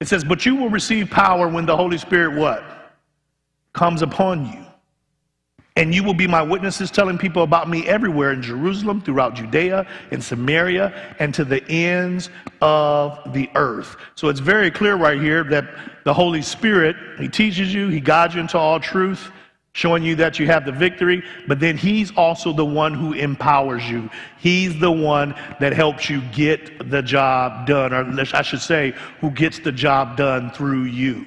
It 0.00 0.08
says, 0.08 0.24
But 0.24 0.44
you 0.46 0.56
will 0.56 0.70
receive 0.70 1.10
power 1.10 1.48
when 1.48 1.66
the 1.66 1.76
Holy 1.76 1.98
Spirit 1.98 2.36
what? 2.36 2.64
Comes 3.72 4.02
upon 4.02 4.46
you. 4.46 4.66
And 5.76 5.94
you 5.94 6.02
will 6.02 6.14
be 6.14 6.26
my 6.26 6.42
witnesses, 6.42 6.90
telling 6.90 7.16
people 7.16 7.42
about 7.42 7.68
me 7.68 7.86
everywhere 7.86 8.32
in 8.32 8.42
Jerusalem, 8.42 9.00
throughout 9.00 9.34
Judea, 9.34 9.86
in 10.10 10.20
Samaria, 10.20 11.14
and 11.20 11.32
to 11.34 11.44
the 11.44 11.64
ends 11.70 12.28
of 12.60 13.32
the 13.32 13.48
earth. 13.54 13.96
So 14.16 14.28
it's 14.28 14.40
very 14.40 14.70
clear 14.70 14.96
right 14.96 15.20
here 15.20 15.44
that 15.44 16.04
the 16.04 16.12
Holy 16.12 16.42
Spirit, 16.42 16.96
He 17.18 17.28
teaches 17.28 17.72
you, 17.72 17.88
He 17.88 18.00
guides 18.00 18.34
you 18.34 18.40
into 18.40 18.58
all 18.58 18.80
truth, 18.80 19.30
showing 19.80 20.02
you 20.02 20.14
that 20.14 20.38
you 20.38 20.46
have 20.46 20.66
the 20.66 20.72
victory, 20.72 21.22
but 21.48 21.58
then 21.58 21.74
He's 21.74 22.14
also 22.14 22.52
the 22.52 22.64
one 22.64 22.92
who 22.92 23.14
empowers 23.14 23.88
you. 23.88 24.10
He's 24.38 24.78
the 24.78 24.92
one 24.92 25.34
that 25.58 25.72
helps 25.72 26.10
you 26.10 26.20
get 26.32 26.90
the 26.90 27.00
job 27.00 27.66
done, 27.66 27.94
or 27.94 28.04
I 28.34 28.42
should 28.42 28.60
say, 28.60 28.92
who 29.20 29.30
gets 29.30 29.58
the 29.58 29.72
job 29.72 30.18
done 30.18 30.50
through 30.50 30.84
you. 30.84 31.26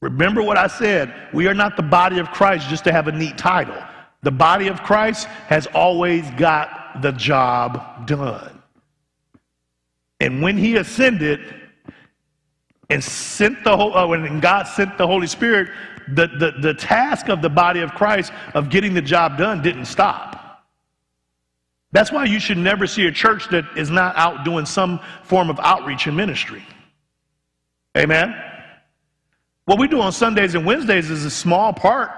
Remember 0.00 0.42
what 0.42 0.58
I 0.58 0.66
said. 0.66 1.14
We 1.32 1.46
are 1.46 1.54
not 1.54 1.76
the 1.76 1.84
body 1.84 2.18
of 2.18 2.28
Christ 2.32 2.68
just 2.68 2.82
to 2.84 2.92
have 2.92 3.06
a 3.06 3.12
neat 3.12 3.38
title. 3.38 3.80
The 4.22 4.32
body 4.32 4.66
of 4.66 4.82
Christ 4.82 5.26
has 5.46 5.68
always 5.68 6.28
got 6.32 7.02
the 7.02 7.12
job 7.12 8.06
done. 8.06 8.60
And 10.18 10.42
when 10.42 10.58
he 10.58 10.76
ascended 10.76 11.40
and 12.90 13.02
sent 13.02 13.62
the 13.64 13.72
uh, 13.72 14.06
when 14.06 14.40
God 14.40 14.64
sent 14.64 14.98
the 14.98 15.06
Holy 15.06 15.26
Spirit, 15.26 15.70
the, 16.08 16.26
the, 16.26 16.52
the 16.60 16.74
task 16.74 17.28
of 17.28 17.40
the 17.40 17.48
body 17.48 17.80
of 17.80 17.94
Christ 17.94 18.32
of 18.54 18.68
getting 18.68 18.94
the 18.94 19.02
job 19.02 19.38
done 19.38 19.62
didn't 19.62 19.86
stop. 19.86 20.66
That's 21.92 22.12
why 22.12 22.24
you 22.24 22.38
should 22.38 22.58
never 22.58 22.86
see 22.86 23.06
a 23.06 23.12
church 23.12 23.48
that 23.50 23.64
is 23.76 23.90
not 23.90 24.16
out 24.16 24.44
doing 24.44 24.66
some 24.66 25.00
form 25.22 25.50
of 25.50 25.58
outreach 25.60 26.06
and 26.06 26.16
ministry. 26.16 26.64
Amen. 27.96 28.34
What 29.64 29.78
we 29.78 29.88
do 29.88 30.00
on 30.00 30.12
Sundays 30.12 30.54
and 30.54 30.64
Wednesdays 30.64 31.10
is 31.10 31.24
a 31.24 31.30
small 31.30 31.72
part. 31.72 32.10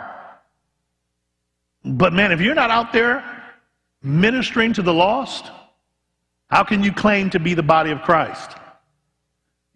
But 1.84 2.12
man, 2.12 2.32
if 2.32 2.40
you're 2.40 2.54
not 2.54 2.70
out 2.70 2.92
there 2.92 3.24
ministering 4.02 4.72
to 4.74 4.82
the 4.82 4.92
lost, 4.92 5.50
how 6.48 6.64
can 6.64 6.82
you 6.82 6.92
claim 6.92 7.30
to 7.30 7.40
be 7.40 7.54
the 7.54 7.62
body 7.62 7.90
of 7.90 8.02
Christ? 8.02 8.56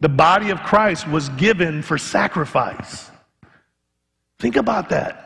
The 0.00 0.08
body 0.08 0.50
of 0.50 0.62
Christ 0.62 1.08
was 1.08 1.28
given 1.30 1.82
for 1.82 1.96
sacrifice. 1.96 3.10
Think 4.38 4.56
about 4.56 4.90
that. 4.90 5.22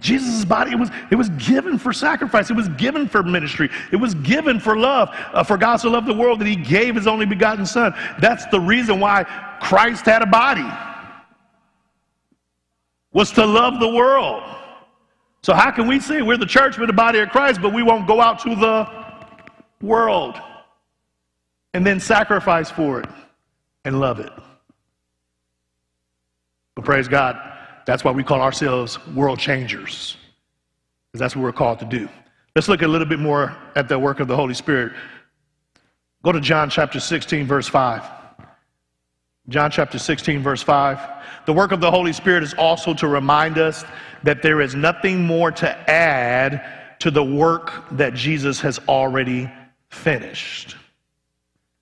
Jesus' 0.00 0.44
body, 0.44 0.72
it 0.72 0.78
was, 0.78 0.90
it 1.10 1.14
was 1.14 1.30
given 1.30 1.78
for 1.78 1.92
sacrifice. 1.92 2.50
It 2.50 2.56
was 2.56 2.68
given 2.70 3.08
for 3.08 3.22
ministry. 3.22 3.70
It 3.92 3.96
was 3.96 4.14
given 4.14 4.60
for 4.60 4.76
love. 4.76 5.08
Uh, 5.32 5.42
for 5.42 5.56
God 5.56 5.76
so 5.76 5.90
loved 5.90 6.06
the 6.06 6.14
world 6.14 6.38
that 6.40 6.46
he 6.46 6.56
gave 6.56 6.94
his 6.94 7.06
only 7.06 7.24
begotten 7.24 7.64
son. 7.64 7.94
That's 8.20 8.44
the 8.46 8.60
reason 8.60 9.00
why 9.00 9.24
Christ 9.60 10.04
had 10.04 10.22
a 10.22 10.26
body 10.26 10.68
was 13.12 13.32
to 13.32 13.46
love 13.46 13.80
the 13.80 13.88
world. 13.88 14.42
So, 15.42 15.54
how 15.54 15.70
can 15.70 15.86
we 15.86 16.00
say 16.00 16.20
we're 16.20 16.36
the 16.36 16.44
church, 16.44 16.78
we're 16.78 16.86
the 16.86 16.92
body 16.92 17.20
of 17.20 17.30
Christ, 17.30 17.62
but 17.62 17.72
we 17.72 17.82
won't 17.82 18.06
go 18.06 18.20
out 18.20 18.38
to 18.40 18.54
the 18.54 18.90
world 19.80 20.38
and 21.72 21.86
then 21.86 22.00
sacrifice 22.00 22.70
for 22.70 23.00
it 23.00 23.08
and 23.86 23.98
love 24.00 24.20
it? 24.20 24.32
But 26.74 26.84
praise 26.84 27.08
God, 27.08 27.40
that's 27.86 28.04
why 28.04 28.10
we 28.10 28.22
call 28.22 28.42
ourselves 28.42 28.98
world 29.08 29.38
changers, 29.38 30.18
because 31.10 31.20
that's 31.20 31.34
what 31.34 31.42
we're 31.42 31.52
called 31.52 31.78
to 31.78 31.86
do. 31.86 32.08
Let's 32.54 32.68
look 32.68 32.82
a 32.82 32.88
little 32.88 33.06
bit 33.06 33.18
more 33.18 33.56
at 33.74 33.88
the 33.88 33.98
work 33.98 34.20
of 34.20 34.28
the 34.28 34.36
Holy 34.36 34.54
Spirit. 34.54 34.92
Go 36.22 36.32
to 36.32 36.40
John 36.40 36.68
chapter 36.68 37.00
16, 37.00 37.46
verse 37.46 37.68
5. 37.68 38.02
John 39.48 39.70
chapter 39.70 39.98
16, 39.98 40.42
verse 40.42 40.62
5. 40.62 40.98
The 41.46 41.52
work 41.52 41.70
of 41.70 41.80
the 41.80 41.90
Holy 41.90 42.12
Spirit 42.12 42.42
is 42.42 42.52
also 42.54 42.92
to 42.94 43.06
remind 43.06 43.58
us 43.58 43.84
that 44.24 44.42
there 44.42 44.60
is 44.60 44.74
nothing 44.74 45.22
more 45.22 45.52
to 45.52 45.90
add 45.90 46.98
to 46.98 47.10
the 47.12 47.22
work 47.22 47.72
that 47.92 48.14
Jesus 48.14 48.60
has 48.60 48.80
already 48.88 49.48
finished. 49.90 50.76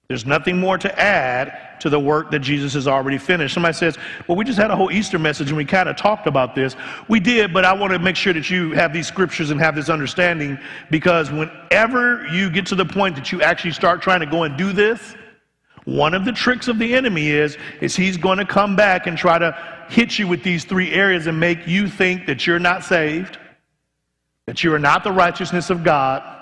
There's 0.09 0.27
nothing 0.27 0.59
more 0.59 0.77
to 0.79 1.01
add 1.01 1.81
to 1.81 1.89
the 1.89 1.99
work 1.99 2.31
that 2.31 2.41
Jesus 2.41 2.75
has 2.75 2.87
already 2.87 3.17
finished. 3.17 3.55
Somebody 3.55 3.75
says, 3.75 3.97
Well, 4.29 4.37
we 4.37 4.45
just 4.45 4.59
had 4.59 4.71
a 4.71 4.77
whole 4.77 4.91
Easter 4.91 5.19
message 5.19 5.49
and 5.49 5.57
we 5.57 5.65
kind 5.65 5.89
of 5.89 5.97
talked 5.97 6.27
about 6.27 6.55
this. 6.55 6.77
We 7.09 7.21
did, 7.21 7.53
but 7.55 7.65
I 7.65 7.73
want 7.73 7.93
to 7.93 7.99
make 7.99 8.17
sure 8.17 8.33
that 8.35 8.51
you 8.51 8.73
have 8.73 8.93
these 8.93 9.07
scriptures 9.07 9.51
and 9.51 9.59
have 9.61 9.75
this 9.75 9.89
understanding 9.89 10.59
because 10.91 11.31
whenever 11.31 12.27
you 12.29 12.51
get 12.51 12.67
to 12.67 12.75
the 12.75 12.85
point 12.85 13.17
that 13.17 13.33
you 13.33 13.41
actually 13.43 13.73
start 13.73 14.03
trying 14.03 14.21
to 14.21 14.27
go 14.27 14.43
and 14.43 14.57
do 14.59 14.73
this, 14.73 15.15
one 15.85 16.15
of 16.15 16.25
the 16.25 16.33
tricks 16.33 16.69
of 16.69 16.79
the 16.79 16.95
enemy 16.95 17.31
is, 17.31 17.57
is 17.81 17.95
he's 17.97 18.17
going 18.17 18.39
to 18.39 18.47
come 18.47 18.77
back 18.77 19.07
and 19.07 19.17
try 19.17 19.39
to 19.39 19.57
hit 19.89 20.19
you 20.19 20.27
with 20.27 20.43
these 20.43 20.65
three 20.65 20.93
areas 20.93 21.27
and 21.27 21.39
make 21.39 21.67
you 21.67 21.89
think 21.89 22.27
that 22.27 22.47
you're 22.47 22.59
not 22.59 22.85
saved, 22.85 23.39
that 24.47 24.65
you 24.65 24.73
are 24.73 24.79
not 24.79 25.05
the 25.05 25.13
righteousness 25.13 25.71
of 25.71 25.85
God, 25.85 26.34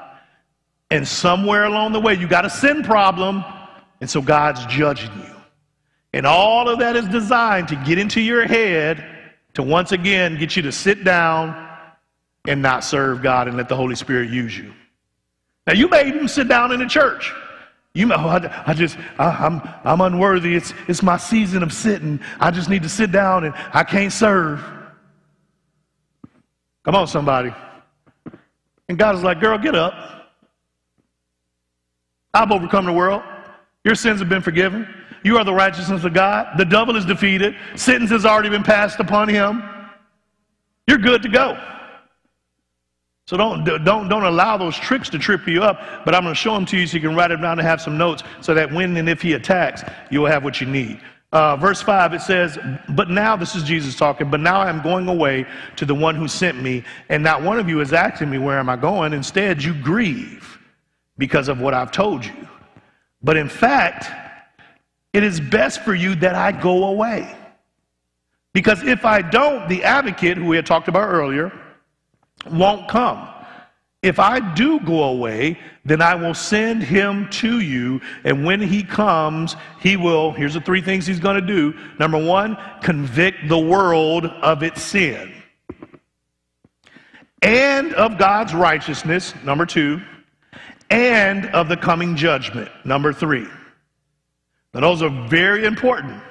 and 0.92 1.08
somewhere 1.08 1.64
along 1.64 1.92
the 1.92 2.00
way 2.00 2.12
you 2.12 2.28
got 2.28 2.44
a 2.44 2.50
sin 2.50 2.82
problem, 2.82 3.42
and 4.02 4.10
so 4.10 4.20
God's 4.20 4.64
judging 4.66 5.10
you. 5.20 5.34
And 6.12 6.26
all 6.26 6.68
of 6.68 6.80
that 6.80 6.96
is 6.96 7.08
designed 7.08 7.68
to 7.68 7.76
get 7.76 7.96
into 7.96 8.20
your 8.20 8.46
head 8.46 9.02
to 9.54 9.62
once 9.62 9.92
again 9.92 10.38
get 10.38 10.54
you 10.54 10.60
to 10.62 10.70
sit 10.70 11.02
down 11.02 11.70
and 12.46 12.60
not 12.60 12.84
serve 12.84 13.22
God 13.22 13.48
and 13.48 13.56
let 13.56 13.70
the 13.70 13.74
Holy 13.76 13.94
Spirit 13.94 14.28
use 14.28 14.56
you. 14.56 14.70
Now, 15.66 15.72
you 15.72 15.88
may 15.88 16.08
even 16.08 16.28
sit 16.28 16.46
down 16.46 16.72
in 16.72 16.80
the 16.80 16.86
church. 16.86 17.32
You 17.94 18.04
know, 18.04 18.16
oh, 18.18 18.28
I, 18.28 18.64
I 18.66 18.74
just, 18.74 18.98
I, 19.18 19.46
am 19.46 19.62
I'm, 19.62 19.74
I'm 19.84 20.00
unworthy. 20.02 20.54
It's, 20.54 20.74
it's 20.88 21.02
my 21.02 21.16
season 21.16 21.62
of 21.62 21.72
sitting. 21.72 22.20
I 22.38 22.50
just 22.50 22.68
need 22.68 22.82
to 22.82 22.88
sit 22.90 23.12
down 23.12 23.44
and 23.44 23.54
I 23.72 23.82
can't 23.82 24.12
serve. 24.12 24.62
Come 26.84 26.96
on, 26.96 27.06
somebody. 27.06 27.54
And 28.90 28.98
God 28.98 29.14
is 29.14 29.22
like, 29.22 29.40
girl, 29.40 29.56
get 29.56 29.74
up. 29.74 30.21
I've 32.34 32.50
overcome 32.50 32.86
the 32.86 32.92
world. 32.92 33.22
Your 33.84 33.94
sins 33.94 34.20
have 34.20 34.28
been 34.28 34.42
forgiven. 34.42 34.88
You 35.24 35.36
are 35.38 35.44
the 35.44 35.54
righteousness 35.54 36.04
of 36.04 36.14
God. 36.14 36.56
The 36.56 36.64
devil 36.64 36.96
is 36.96 37.04
defeated. 37.04 37.54
Sentence 37.76 38.10
has 38.10 38.24
already 38.24 38.48
been 38.48 38.62
passed 38.62 39.00
upon 39.00 39.28
him. 39.28 39.62
You're 40.86 40.98
good 40.98 41.22
to 41.22 41.28
go. 41.28 41.60
So 43.26 43.36
don't, 43.36 43.64
don't, 43.64 44.08
don't 44.08 44.24
allow 44.24 44.56
those 44.56 44.76
tricks 44.76 45.08
to 45.10 45.18
trip 45.18 45.46
you 45.46 45.62
up, 45.62 46.04
but 46.04 46.14
I'm 46.14 46.22
going 46.22 46.34
to 46.34 46.40
show 46.40 46.54
them 46.54 46.66
to 46.66 46.76
you 46.76 46.86
so 46.86 46.96
you 46.96 47.00
can 47.00 47.14
write 47.14 47.28
them 47.28 47.40
down 47.40 47.58
and 47.58 47.66
have 47.66 47.80
some 47.80 47.96
notes 47.96 48.22
so 48.40 48.52
that 48.54 48.72
when 48.72 48.96
and 48.96 49.08
if 49.08 49.22
he 49.22 49.34
attacks, 49.34 49.84
you'll 50.10 50.26
have 50.26 50.42
what 50.42 50.60
you 50.60 50.66
need. 50.66 51.00
Uh, 51.30 51.56
verse 51.56 51.80
5, 51.80 52.14
it 52.14 52.20
says, 52.20 52.58
But 52.90 53.08
now, 53.08 53.36
this 53.36 53.54
is 53.54 53.62
Jesus 53.62 53.96
talking, 53.96 54.28
but 54.28 54.40
now 54.40 54.60
I'm 54.60 54.82
going 54.82 55.08
away 55.08 55.46
to 55.76 55.86
the 55.86 55.94
one 55.94 56.14
who 56.14 56.28
sent 56.28 56.60
me, 56.60 56.84
and 57.08 57.22
not 57.22 57.42
one 57.42 57.58
of 57.58 57.68
you 57.68 57.80
is 57.80 57.92
asking 57.92 58.28
me, 58.28 58.38
Where 58.38 58.58
am 58.58 58.68
I 58.68 58.76
going? 58.76 59.12
Instead, 59.12 59.62
you 59.62 59.72
grieve 59.72 60.58
because 61.18 61.48
of 61.48 61.60
what 61.60 61.74
I've 61.74 61.92
told 61.92 62.24
you. 62.24 62.48
But 63.22 63.36
in 63.36 63.48
fact, 63.48 64.10
it 65.12 65.22
is 65.22 65.40
best 65.40 65.82
for 65.82 65.94
you 65.94 66.14
that 66.16 66.34
I 66.34 66.52
go 66.52 66.84
away. 66.84 67.36
Because 68.52 68.82
if 68.82 69.04
I 69.04 69.22
don't, 69.22 69.68
the 69.68 69.84
advocate, 69.84 70.36
who 70.36 70.46
we 70.46 70.56
had 70.56 70.66
talked 70.66 70.88
about 70.88 71.08
earlier, 71.08 71.52
won't 72.50 72.88
come. 72.88 73.28
If 74.02 74.18
I 74.18 74.54
do 74.54 74.80
go 74.80 75.04
away, 75.04 75.58
then 75.84 76.02
I 76.02 76.16
will 76.16 76.34
send 76.34 76.82
him 76.82 77.30
to 77.30 77.60
you. 77.60 78.00
And 78.24 78.44
when 78.44 78.60
he 78.60 78.82
comes, 78.82 79.54
he 79.80 79.96
will, 79.96 80.32
here's 80.32 80.54
the 80.54 80.60
three 80.60 80.82
things 80.82 81.06
he's 81.06 81.20
going 81.20 81.40
to 81.40 81.46
do. 81.46 81.72
Number 82.00 82.22
one, 82.22 82.56
convict 82.82 83.48
the 83.48 83.58
world 83.58 84.26
of 84.26 84.62
its 84.64 84.82
sin 84.82 85.32
and 87.42 87.92
of 87.94 88.18
God's 88.18 88.54
righteousness. 88.54 89.34
Number 89.44 89.66
two, 89.66 90.00
and 90.92 91.46
of 91.46 91.68
the 91.68 91.76
coming 91.76 92.14
judgment. 92.14 92.70
Number 92.84 93.12
three. 93.12 93.48
Now, 94.74 94.80
those 94.80 95.02
are 95.02 95.10
very 95.28 95.64
important. 95.64 96.22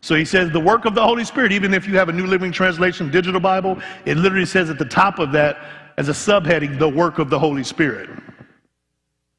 So 0.00 0.14
he 0.14 0.24
says 0.24 0.50
the 0.50 0.60
work 0.60 0.86
of 0.86 0.94
the 0.94 1.02
Holy 1.02 1.24
Spirit, 1.24 1.52
even 1.52 1.74
if 1.74 1.86
you 1.86 1.98
have 1.98 2.08
a 2.08 2.12
New 2.12 2.26
Living 2.26 2.52
Translation 2.52 3.10
digital 3.10 3.40
Bible, 3.40 3.78
it 4.06 4.16
literally 4.16 4.46
says 4.46 4.70
at 4.70 4.78
the 4.78 4.84
top 4.84 5.18
of 5.18 5.32
that 5.32 5.58
as 5.98 6.08
a 6.08 6.12
subheading, 6.12 6.78
the 6.78 6.88
work 6.88 7.18
of 7.18 7.28
the 7.28 7.38
Holy 7.38 7.64
Spirit. 7.64 8.08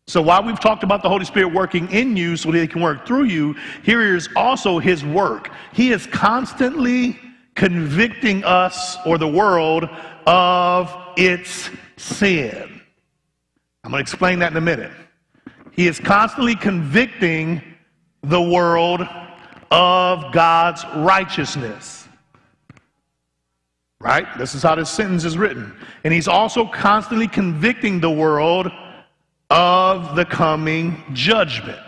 So 0.05 0.21
while 0.21 0.43
we've 0.43 0.59
talked 0.59 0.83
about 0.83 1.01
the 1.01 1.09
Holy 1.09 1.25
Spirit 1.25 1.53
working 1.53 1.89
in 1.89 2.17
you 2.17 2.35
so 2.35 2.51
that 2.51 2.59
he 2.59 2.67
can 2.67 2.81
work 2.81 3.07
through 3.07 3.23
you, 3.23 3.55
here 3.83 4.15
is 4.15 4.29
also 4.35 4.77
his 4.77 5.03
work. 5.05 5.49
He 5.73 5.91
is 5.91 6.05
constantly 6.07 7.17
convicting 7.55 8.43
us 8.43 8.97
or 9.05 9.17
the 9.17 9.27
world 9.27 9.89
of 10.27 10.95
its 11.17 11.69
sin. 11.95 12.80
I'm 13.83 13.91
going 13.91 14.03
to 14.03 14.09
explain 14.09 14.39
that 14.39 14.51
in 14.51 14.57
a 14.57 14.61
minute. 14.61 14.91
He 15.71 15.87
is 15.87 15.99
constantly 15.99 16.55
convicting 16.55 17.61
the 18.21 18.41
world 18.41 19.01
of 19.71 20.31
God's 20.33 20.85
righteousness. 20.97 22.07
Right? 23.99 24.27
This 24.37 24.53
is 24.53 24.63
how 24.63 24.75
this 24.75 24.89
sentence 24.89 25.25
is 25.25 25.37
written. 25.37 25.75
And 26.03 26.13
he's 26.13 26.27
also 26.27 26.65
constantly 26.67 27.27
convicting 27.27 27.99
the 27.99 28.09
world 28.09 28.71
of 29.49 30.15
the 30.15 30.25
coming 30.25 31.03
judgment. 31.13 31.79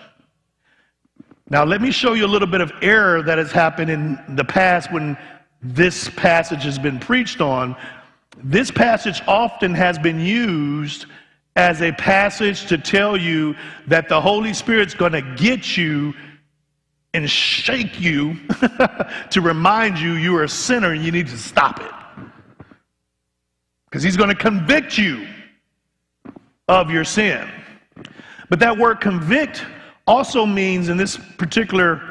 Now, 1.50 1.64
let 1.64 1.82
me 1.82 1.92
show 1.92 2.14
you 2.14 2.26
a 2.26 2.28
little 2.28 2.48
bit 2.48 2.62
of 2.62 2.72
error 2.82 3.22
that 3.22 3.38
has 3.38 3.52
happened 3.52 3.92
in 3.92 4.20
the 4.30 4.44
past 4.44 4.92
when 4.92 5.18
this 5.62 6.10
passage 6.10 6.64
has 6.64 6.80
been 6.80 7.00
preached 7.00 7.42
on. 7.42 7.76
This 8.44 8.72
passage 8.72 9.22
often 9.28 9.74
has 9.76 10.00
been 10.00 10.20
used 10.20 11.06
as 11.56 11.82
a 11.82 11.92
passage 11.94 12.66
to 12.68 12.78
tell 12.78 13.16
you 13.16 13.56
that 13.88 14.10
the 14.10 14.20
Holy 14.20 14.54
Spirit's 14.54 14.94
going 14.94 15.12
to 15.12 15.22
get 15.36 15.78
you 15.78 16.14
and 17.14 17.30
shake 17.30 18.00
you 18.00 18.36
to 19.30 19.42
remind 19.42 20.00
you 20.00 20.14
you 20.14 20.36
are 20.36 20.44
a 20.44 20.50
sinner 20.50 20.94
and 20.94 21.04
you 21.04 21.12
need 21.12 21.28
to 21.28 21.38
stop 21.38 21.80
it. 21.80 21.92
Because 23.86 24.02
he's 24.02 24.18
going 24.18 24.30
to 24.30 24.36
convict 24.36 24.98
you 24.98 25.28
of 26.68 26.90
your 26.90 27.04
sin. 27.04 27.48
But 28.50 28.60
that 28.60 28.76
word 28.76 29.00
convict 29.00 29.64
also 30.08 30.46
means, 30.46 30.90
in 30.90 30.98
this 30.98 31.18
particular 31.38 32.02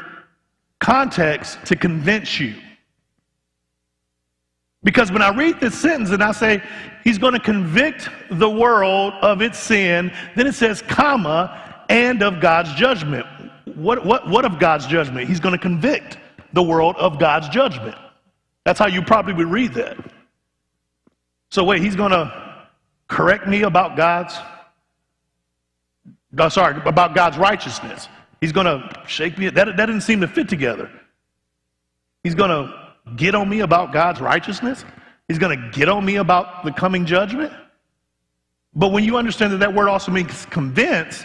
context, 0.79 1.59
to 1.67 1.77
convince 1.77 2.39
you. 2.39 2.55
Because 4.85 5.13
when 5.13 5.23
I 5.23 5.35
read 5.35 5.61
this 5.61 5.79
sentence 5.79 6.11
and 6.11 6.23
I 6.23 6.33
say, 6.33 6.63
He's 7.05 7.19
going 7.19 7.35
to 7.35 7.41
convict 7.41 8.09
the 8.31 8.51
world 8.51 9.15
of 9.23 9.43
its 9.43 9.59
sin, 9.59 10.13
then 10.37 10.47
it 10.47 10.55
says, 10.55 10.83
comma, 10.83 11.85
and 11.89 12.23
of 12.23 12.41
God's 12.41 12.73
judgment. 12.75 13.27
What, 13.75 14.05
what, 14.05 14.29
what 14.29 14.45
of 14.45 14.59
God's 14.59 14.87
judgment? 14.87 15.29
He's 15.29 15.41
going 15.41 15.53
to 15.53 15.61
convict 15.61 16.19
the 16.53 16.63
world 16.63 16.97
of 16.97 17.19
God's 17.19 17.49
judgment. 17.49 17.97
That's 18.65 18.79
how 18.79 18.87
you 18.87 19.03
probably 19.03 19.35
would 19.35 19.51
read 19.51 19.75
that. 19.75 19.97
So, 21.51 21.65
wait, 21.65 21.83
He's 21.83 21.97
going 21.97 22.13
to 22.13 22.67
correct 23.09 23.47
me 23.47 23.63
about 23.63 23.97
God's 23.97 24.37
no, 26.33 26.49
sorry, 26.49 26.81
about 26.87 27.15
God's 27.15 27.37
righteousness. 27.37 28.09
He's 28.41 28.53
going 28.53 28.67
to 28.67 28.91
shake 29.07 29.37
me. 29.37 29.51
That, 29.51 29.77
that 29.77 29.87
didn't 29.87 30.01
seem 30.01 30.23
to 30.23 30.29
fit 30.29 30.49
together. 30.49 30.91
He's 32.25 32.35
going 32.35 32.51
to 32.51 32.82
get 33.17 33.35
on 33.35 33.49
me 33.49 33.61
about 33.61 33.93
God's 33.93 34.21
righteousness. 34.21 34.85
He's 35.29 35.39
going 35.39 35.59
to 35.59 35.71
get 35.71 35.89
on 35.89 36.05
me 36.05 36.17
about 36.17 36.65
the 36.65 36.73
coming 36.73 37.07
judgment. 37.07 37.53
But 38.75 38.93
when 38.93 39.05
you 39.05 39.17
understand 39.17 39.53
that 39.53 39.59
that 39.59 39.75
word 39.75 39.89
also 39.89 40.11
means 40.13 40.47
convince, 40.47 41.25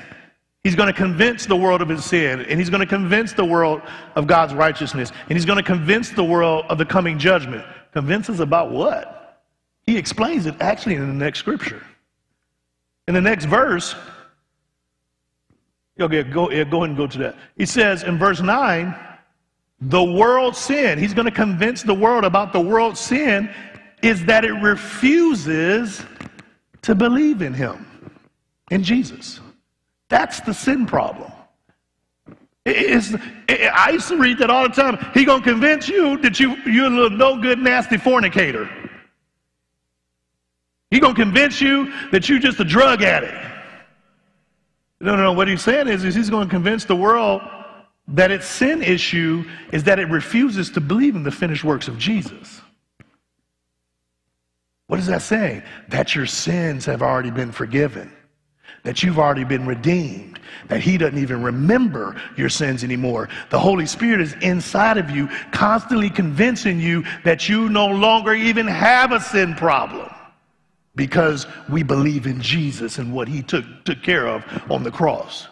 he's 0.64 0.76
going 0.76 0.88
to 0.88 0.94
convince 0.94 1.46
the 1.46 1.56
world 1.56 1.82
of 1.82 1.90
his 1.90 2.04
sin, 2.04 2.42
and 2.42 2.60
he's 2.60 2.70
going 2.70 2.82
to 2.82 2.88
convince 2.88 3.34
the 3.34 3.46
world 3.46 3.82
of 4.16 4.28
God's 4.28 4.54
righteousness, 4.54 5.12
and 5.30 5.38
he's 5.38 5.46
going 5.46 5.58
to 5.58 5.64
convince 5.64 6.10
the 6.10 6.24
world 6.24 6.66
of 6.70 6.78
the 6.78 6.86
coming 6.86 7.18
judgment. 7.18 7.66
Convince 7.94 8.30
us 8.30 8.40
about 8.40 8.72
what? 8.72 9.42
He 9.86 9.98
explains 9.98 10.46
it 10.46 10.56
actually 10.60 10.96
in 10.96 11.08
the 11.08 11.14
next 11.14 11.40
scripture. 11.40 11.82
In 13.08 13.14
the 13.14 13.22
next 13.22 13.46
verse, 13.46 13.96
Okay, 16.00 16.24
go, 16.24 16.48
go 16.48 16.52
ahead 16.52 16.72
and 16.74 16.98
go 16.98 17.08
to 17.08 17.18
that. 17.20 17.36
He 17.56 17.66
says 17.66 18.04
in 18.04 18.18
verse 18.20 18.42
9, 18.42 18.96
the 19.80 20.04
world's 20.04 20.58
sin, 20.58 20.98
he's 20.98 21.14
going 21.14 21.26
to 21.26 21.32
convince 21.32 21.84
the 21.84 21.94
world 21.94 22.24
about 22.24 22.52
the 22.52 22.60
world's 22.60 23.00
sin, 23.00 23.50
is 24.02 24.26
that 24.26 24.44
it 24.44 24.54
refuses 24.54 26.04
to 26.82 26.96
believe 26.96 27.42
in 27.42 27.54
him, 27.54 27.86
in 28.72 28.84
Jesus. 28.84 29.40
That's 30.10 30.40
the 30.42 30.54
sin 30.54 30.86
problem. 30.86 31.32
It's, 32.66 33.14
it, 33.48 33.72
I 33.74 33.92
used 33.92 34.08
to 34.10 34.18
read 34.18 34.40
that 34.40 34.50
all 34.50 34.68
the 34.68 34.76
time. 34.76 34.98
He 35.14 35.24
gonna 35.26 35.44
convince 35.44 35.88
you 35.88 36.18
that 36.18 36.40
you 36.40 36.56
you're 36.66 36.88
a 36.88 36.90
little 36.90 37.18
no 37.18 37.40
good 37.40 37.60
nasty 37.60 37.98
fornicator. 37.98 38.70
He 40.92 41.00
gonna 41.00 41.16
convince 41.16 41.62
you 41.62 41.94
that 42.12 42.28
you're 42.28 42.40
just 42.40 42.60
a 42.60 42.66
drug 42.66 43.04
addict. 43.04 43.48
No, 45.00 45.16
no, 45.16 45.24
no. 45.24 45.34
What 45.34 45.48
he's 45.48 45.62
saying 45.62 45.88
is, 45.88 46.04
is 46.04 46.16
he's 46.16 46.30
going 46.30 46.48
to 46.48 46.52
convince 46.52 46.86
the 46.86 46.96
world 46.96 47.42
that 48.10 48.32
its 48.32 48.48
sin 48.48 48.82
issue 48.82 49.44
is 49.72 49.84
that 49.84 50.00
it 50.00 50.10
refuses 50.10 50.70
to 50.72 50.82
believe 50.82 51.16
in 51.16 51.24
the 51.24 51.32
finished 51.32 51.64
works 51.64 51.88
of 51.88 51.98
Jesus. 51.98 52.62
What 54.88 55.00
is 55.00 55.08
that 55.08 55.22
saying? 55.22 55.64
That 55.90 56.16
your 56.16 56.26
sins 56.26 56.86
have 56.86 57.02
already 57.02 57.32
been 57.32 57.52
forgiven, 57.52 58.12
that 58.84 59.04
you've 59.04 59.20
already 59.20 59.44
been 59.44 59.66
redeemed, 59.66 60.40
that 60.70 60.80
He 60.80 60.98
doesn't 60.98 61.18
even 61.18 61.44
remember 61.44 62.16
your 62.38 62.48
sins 62.48 62.86
anymore. 62.86 63.28
The 63.50 63.60
Holy 63.60 63.86
Spirit 63.86 64.22
is 64.22 64.34
inside 64.42 64.98
of 64.98 65.12
you, 65.12 65.28
constantly 65.52 66.10
convincing 66.10 66.80
you 66.80 67.04
that 67.26 67.50
you 67.50 67.68
no 67.68 67.88
longer 67.88 68.34
even 68.34 68.66
have 68.66 69.12
a 69.12 69.20
sin 69.20 69.56
problem 69.56 70.10
because 70.96 71.46
we 71.70 71.84
believe 71.84 72.26
in 72.26 72.42
Jesus 72.42 72.98
and 72.98 73.14
what 73.14 73.28
he 73.28 73.44
took, 73.44 73.66
took 73.84 74.02
care 74.02 74.28
of 74.28 74.44
on 74.72 74.84
the 74.84 74.92
cross. 74.92 75.48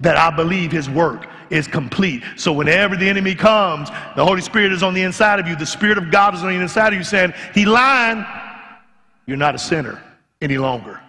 That 0.00 0.16
I 0.16 0.34
believe 0.34 0.72
his 0.72 0.88
work 0.88 1.26
is 1.50 1.66
complete. 1.66 2.22
So 2.36 2.52
whenever 2.52 2.96
the 2.96 3.08
enemy 3.08 3.34
comes, 3.34 3.90
the 4.16 4.24
Holy 4.24 4.40
Spirit 4.40 4.72
is 4.72 4.82
on 4.82 4.94
the 4.94 5.02
inside 5.02 5.38
of 5.38 5.46
you. 5.46 5.56
The 5.56 5.66
Spirit 5.66 5.98
of 5.98 6.10
God 6.10 6.34
is 6.34 6.42
on 6.42 6.48
the 6.48 6.60
inside 6.60 6.92
of 6.92 6.98
you 6.98 7.04
saying, 7.04 7.34
He 7.54 7.64
lying. 7.64 8.24
You're 9.26 9.36
not 9.36 9.54
a 9.54 9.58
sinner 9.58 10.02
any 10.40 10.58
longer. 10.58 11.00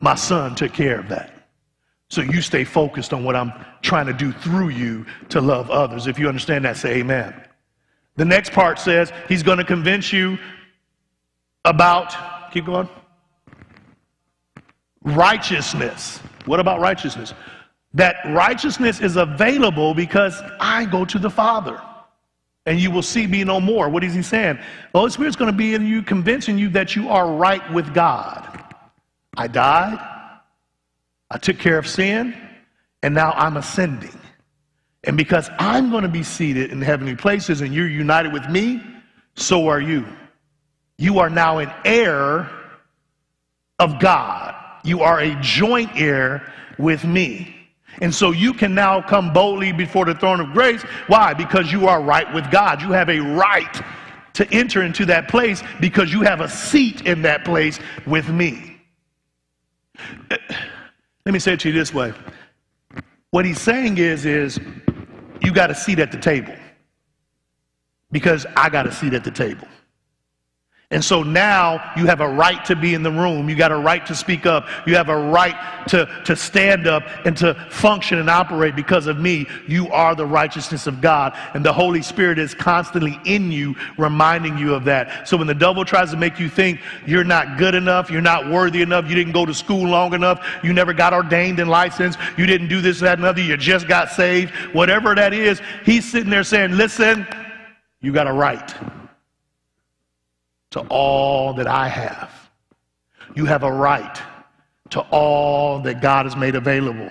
My 0.00 0.14
son 0.14 0.54
took 0.54 0.72
care 0.72 1.00
of 1.00 1.08
that. 1.08 1.32
So 2.08 2.20
you 2.20 2.40
stay 2.40 2.62
focused 2.62 3.12
on 3.12 3.24
what 3.24 3.34
I'm 3.34 3.52
trying 3.82 4.06
to 4.06 4.12
do 4.12 4.32
through 4.32 4.68
you 4.68 5.06
to 5.30 5.40
love 5.40 5.70
others. 5.70 6.06
If 6.06 6.18
you 6.18 6.28
understand 6.28 6.64
that, 6.64 6.76
say 6.76 6.98
amen. 6.98 7.34
The 8.14 8.24
next 8.24 8.52
part 8.52 8.78
says 8.78 9.12
he's 9.28 9.42
going 9.42 9.58
to 9.58 9.64
convince 9.64 10.12
you 10.12 10.38
about 11.64 12.14
Keep 12.56 12.64
going. 12.64 12.88
Righteousness. 15.02 16.20
What 16.46 16.58
about 16.58 16.80
righteousness? 16.80 17.34
That 17.96 18.16
righteousness 18.26 19.00
is 19.00 19.16
available 19.16 19.94
because 19.94 20.38
I 20.60 20.84
go 20.84 21.06
to 21.06 21.18
the 21.18 21.30
Father 21.30 21.80
and 22.66 22.78
you 22.78 22.90
will 22.90 23.02
see 23.02 23.26
me 23.26 23.42
no 23.42 23.58
more. 23.58 23.88
What 23.88 24.04
is 24.04 24.12
he 24.12 24.20
saying? 24.20 24.58
The 24.92 24.98
Holy 24.98 25.10
Spirit's 25.10 25.34
going 25.34 25.50
to 25.50 25.56
be 25.56 25.74
in 25.74 25.86
you, 25.86 26.02
convincing 26.02 26.58
you 26.58 26.68
that 26.70 26.94
you 26.94 27.08
are 27.08 27.32
right 27.32 27.72
with 27.72 27.94
God. 27.94 28.74
I 29.38 29.46
died, 29.46 29.98
I 31.30 31.38
took 31.38 31.58
care 31.58 31.78
of 31.78 31.86
sin, 31.86 32.36
and 33.02 33.14
now 33.14 33.32
I'm 33.32 33.56
ascending. 33.56 34.20
And 35.04 35.16
because 35.16 35.48
I'm 35.58 35.90
going 35.90 36.02
to 36.02 36.08
be 36.08 36.22
seated 36.22 36.72
in 36.72 36.82
heavenly 36.82 37.16
places 37.16 37.62
and 37.62 37.72
you're 37.72 37.88
united 37.88 38.30
with 38.30 38.46
me, 38.50 38.82
so 39.36 39.68
are 39.68 39.80
you. 39.80 40.04
You 40.98 41.18
are 41.20 41.30
now 41.30 41.58
an 41.58 41.72
heir 41.86 42.50
of 43.78 43.98
God. 44.00 44.54
You 44.84 45.00
are 45.00 45.18
a 45.18 45.34
joint 45.40 45.92
heir 45.94 46.52
with 46.78 47.02
me. 47.02 47.55
And 48.02 48.14
so 48.14 48.32
you 48.32 48.52
can 48.52 48.74
now 48.74 49.00
come 49.00 49.32
boldly 49.32 49.72
before 49.72 50.04
the 50.04 50.14
throne 50.14 50.40
of 50.40 50.52
grace. 50.52 50.82
Why? 51.06 51.34
Because 51.34 51.72
you 51.72 51.88
are 51.88 52.02
right 52.02 52.32
with 52.34 52.50
God. 52.50 52.82
You 52.82 52.92
have 52.92 53.08
a 53.08 53.20
right 53.20 53.82
to 54.34 54.46
enter 54.52 54.82
into 54.82 55.06
that 55.06 55.28
place 55.28 55.62
because 55.80 56.12
you 56.12 56.20
have 56.22 56.40
a 56.40 56.48
seat 56.48 57.06
in 57.06 57.22
that 57.22 57.44
place 57.44 57.78
with 58.06 58.28
me. 58.28 58.78
Let 60.30 61.32
me 61.32 61.38
say 61.38 61.54
it 61.54 61.60
to 61.60 61.68
you 61.68 61.74
this 61.74 61.94
way. 61.94 62.12
What 63.30 63.44
he's 63.44 63.60
saying 63.60 63.98
is, 63.98 64.26
is 64.26 64.60
you 65.42 65.52
got 65.52 65.70
a 65.70 65.74
seat 65.74 65.98
at 65.98 66.12
the 66.12 66.18
table 66.18 66.54
because 68.12 68.46
I 68.56 68.68
got 68.68 68.86
a 68.86 68.92
seat 68.92 69.14
at 69.14 69.24
the 69.24 69.30
table. 69.30 69.66
And 70.92 71.04
so 71.04 71.24
now 71.24 71.92
you 71.96 72.06
have 72.06 72.20
a 72.20 72.28
right 72.28 72.64
to 72.66 72.76
be 72.76 72.94
in 72.94 73.02
the 73.02 73.10
room. 73.10 73.48
You 73.48 73.56
got 73.56 73.72
a 73.72 73.76
right 73.76 74.06
to 74.06 74.14
speak 74.14 74.46
up. 74.46 74.68
You 74.86 74.94
have 74.94 75.08
a 75.08 75.16
right 75.16 75.56
to, 75.88 76.06
to 76.24 76.36
stand 76.36 76.86
up 76.86 77.02
and 77.24 77.36
to 77.38 77.54
function 77.70 78.20
and 78.20 78.30
operate 78.30 78.76
because 78.76 79.08
of 79.08 79.18
me. 79.18 79.48
You 79.66 79.88
are 79.88 80.14
the 80.14 80.26
righteousness 80.26 80.86
of 80.86 81.00
God. 81.00 81.36
And 81.54 81.64
the 81.64 81.72
Holy 81.72 82.02
Spirit 82.02 82.38
is 82.38 82.54
constantly 82.54 83.18
in 83.24 83.50
you, 83.50 83.74
reminding 83.98 84.58
you 84.58 84.74
of 84.74 84.84
that. 84.84 85.26
So 85.26 85.36
when 85.36 85.48
the 85.48 85.56
devil 85.56 85.84
tries 85.84 86.12
to 86.12 86.16
make 86.16 86.38
you 86.38 86.48
think 86.48 86.80
you're 87.04 87.24
not 87.24 87.58
good 87.58 87.74
enough, 87.74 88.08
you're 88.08 88.20
not 88.20 88.48
worthy 88.48 88.80
enough, 88.80 89.08
you 89.08 89.16
didn't 89.16 89.32
go 89.32 89.44
to 89.44 89.54
school 89.54 89.88
long 89.88 90.14
enough, 90.14 90.46
you 90.62 90.72
never 90.72 90.92
got 90.92 91.12
ordained 91.12 91.58
and 91.58 91.68
licensed, 91.68 92.16
you 92.38 92.46
didn't 92.46 92.68
do 92.68 92.80
this, 92.80 93.00
that, 93.00 93.18
and 93.18 93.26
other, 93.26 93.42
you 93.42 93.56
just 93.56 93.88
got 93.88 94.10
saved, 94.10 94.52
whatever 94.72 95.16
that 95.16 95.34
is, 95.34 95.60
he's 95.84 96.08
sitting 96.08 96.30
there 96.30 96.44
saying, 96.44 96.72
listen, 96.76 97.26
you 98.00 98.12
got 98.12 98.28
a 98.28 98.32
right 98.32 98.72
to 100.76 100.82
all 100.90 101.54
that 101.54 101.66
I 101.66 101.88
have. 101.88 102.30
You 103.34 103.46
have 103.46 103.62
a 103.62 103.72
right 103.72 104.22
to 104.90 105.00
all 105.10 105.80
that 105.80 106.02
God 106.02 106.26
has 106.26 106.36
made 106.36 106.54
available 106.54 107.10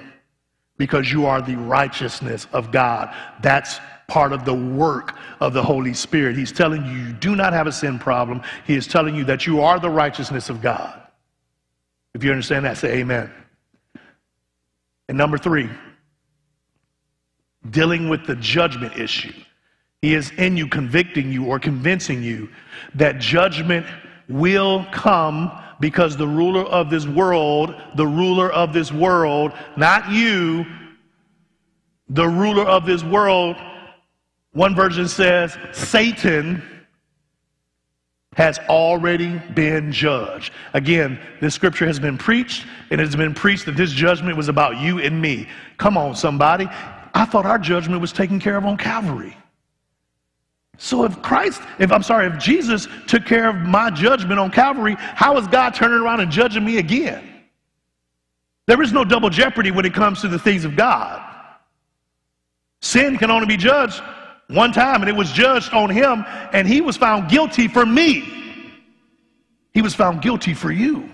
because 0.77 1.12
you 1.12 1.25
are 1.25 1.41
the 1.41 1.55
righteousness 1.55 2.45
of 2.53 2.72
God. 2.72 3.12
That's 3.41 3.79
part 4.07 4.34
of 4.34 4.45
the 4.45 4.53
work 4.53 5.17
of 5.39 5.53
the 5.53 5.63
Holy 5.63 5.95
Spirit. 5.95 6.38
He's 6.38 6.51
telling 6.51 6.86
you 6.86 6.91
you 6.91 7.13
do 7.13 7.36
not 7.36 7.53
have 7.53 7.65
a 7.65 7.72
sin 7.72 7.98
problem. 7.98 8.43
He 8.67 8.75
is 8.75 8.86
telling 8.86 9.15
you 9.15 9.24
that 9.24 9.48
you 9.48 9.62
are 9.62 9.79
the 9.79 9.89
righteousness 9.89 10.51
of 10.51 10.62
God. 10.62 11.01
If 12.13 12.24
you 12.24 12.29
understand 12.29 12.65
that, 12.65 12.77
say 12.77 13.00
amen. 13.00 13.31
And 15.10 15.17
number 15.17 15.39
three, 15.39 15.72
dealing 17.72 18.10
with 18.10 18.27
the 18.27 18.36
judgment 18.36 18.95
issue. 18.95 19.34
He 20.05 20.13
is 20.13 20.29
in 20.38 20.55
you, 20.55 20.67
convicting 20.67 21.31
you 21.31 21.45
or 21.45 21.57
convincing 21.57 22.21
you 22.21 22.47
that 22.93 23.17
judgment 23.17 23.88
will 24.29 24.85
come 24.91 25.51
because 25.79 26.15
the 26.15 26.27
ruler 26.27 26.62
of 26.62 26.91
this 26.91 27.07
world, 27.07 27.74
the 27.95 28.05
ruler 28.05 28.51
of 28.51 28.71
this 28.71 28.91
world, 28.91 29.51
not 29.75 30.12
you, 30.12 30.63
the 32.07 32.27
ruler 32.27 32.62
of 32.65 32.85
this 32.85 33.03
world, 33.03 33.55
one 34.51 34.75
version 34.75 35.07
says, 35.07 35.57
Satan 35.71 36.62
has 38.35 38.59
already 38.69 39.39
been 39.55 39.91
judged. 39.91 40.53
Again, 40.75 41.19
this 41.41 41.55
scripture 41.55 41.88
has 41.88 42.00
been 42.00 42.19
preached, 42.19 42.67
and 42.91 43.01
it 43.01 43.05
has 43.05 43.15
been 43.15 43.33
preached 43.33 43.65
that 43.65 43.75
this 43.75 43.91
judgment 43.91 44.38
was 44.38 44.50
about 44.50 44.77
you 44.77 45.00
and 45.00 45.19
me. 45.19 45.47
Come 45.79 45.97
on, 45.97 46.15
somebody. 46.15 46.67
I 47.15 47.25
thought 47.25 47.47
our 47.47 47.57
judgment 47.57 48.01
was 48.01 48.13
taken 48.13 48.39
care 48.39 48.55
of 48.55 48.65
on 48.65 48.77
Calvary. 48.77 49.35
So 50.77 51.03
if 51.03 51.22
Christ, 51.22 51.62
if 51.79 51.91
I'm 51.91 52.03
sorry, 52.03 52.27
if 52.27 52.38
Jesus 52.38 52.88
took 53.08 53.25
care 53.25 53.50
of 53.50 53.55
my 53.55 53.89
judgment 53.89 54.39
on 54.39 54.51
Calvary, 54.51 54.96
how 54.98 55.38
is 55.38 55.48
God 55.48 55.74
turning 55.74 56.00
around 56.00 56.20
and 56.20 56.32
judging 56.32 56.65
me 56.65 56.77
again? 56.77 57.44
There 58.67 58.82
is 58.82 58.91
no 58.91 59.05
double 59.05 59.29
jeopardy 59.29 59.72
when 59.72 59.86
it 59.86 59.94
comes 59.94 60.22
to 60.22 60.27
the 60.27 60.39
things 60.39 60.65
of 60.65 60.75
God. 60.75 61.22
Sin 62.82 63.17
can 63.17 63.32
only 63.32 63.48
be 63.48 63.58
judged 63.58 64.01
one 64.48 64.72
time, 64.72 65.01
and 65.01 65.10
it 65.10 65.15
was 65.15 65.32
judged 65.32 65.74
on 65.74 65.89
him, 65.89 66.25
and 66.51 66.67
he 66.67 66.82
was 66.82 66.98
found 66.98 67.29
guilty 67.29 67.67
for 67.67 67.86
me. 67.86 68.24
He 69.74 69.82
was 69.82 69.96
found 69.96 70.22
guilty 70.22 70.53
for 70.53 70.72
you. 70.72 71.10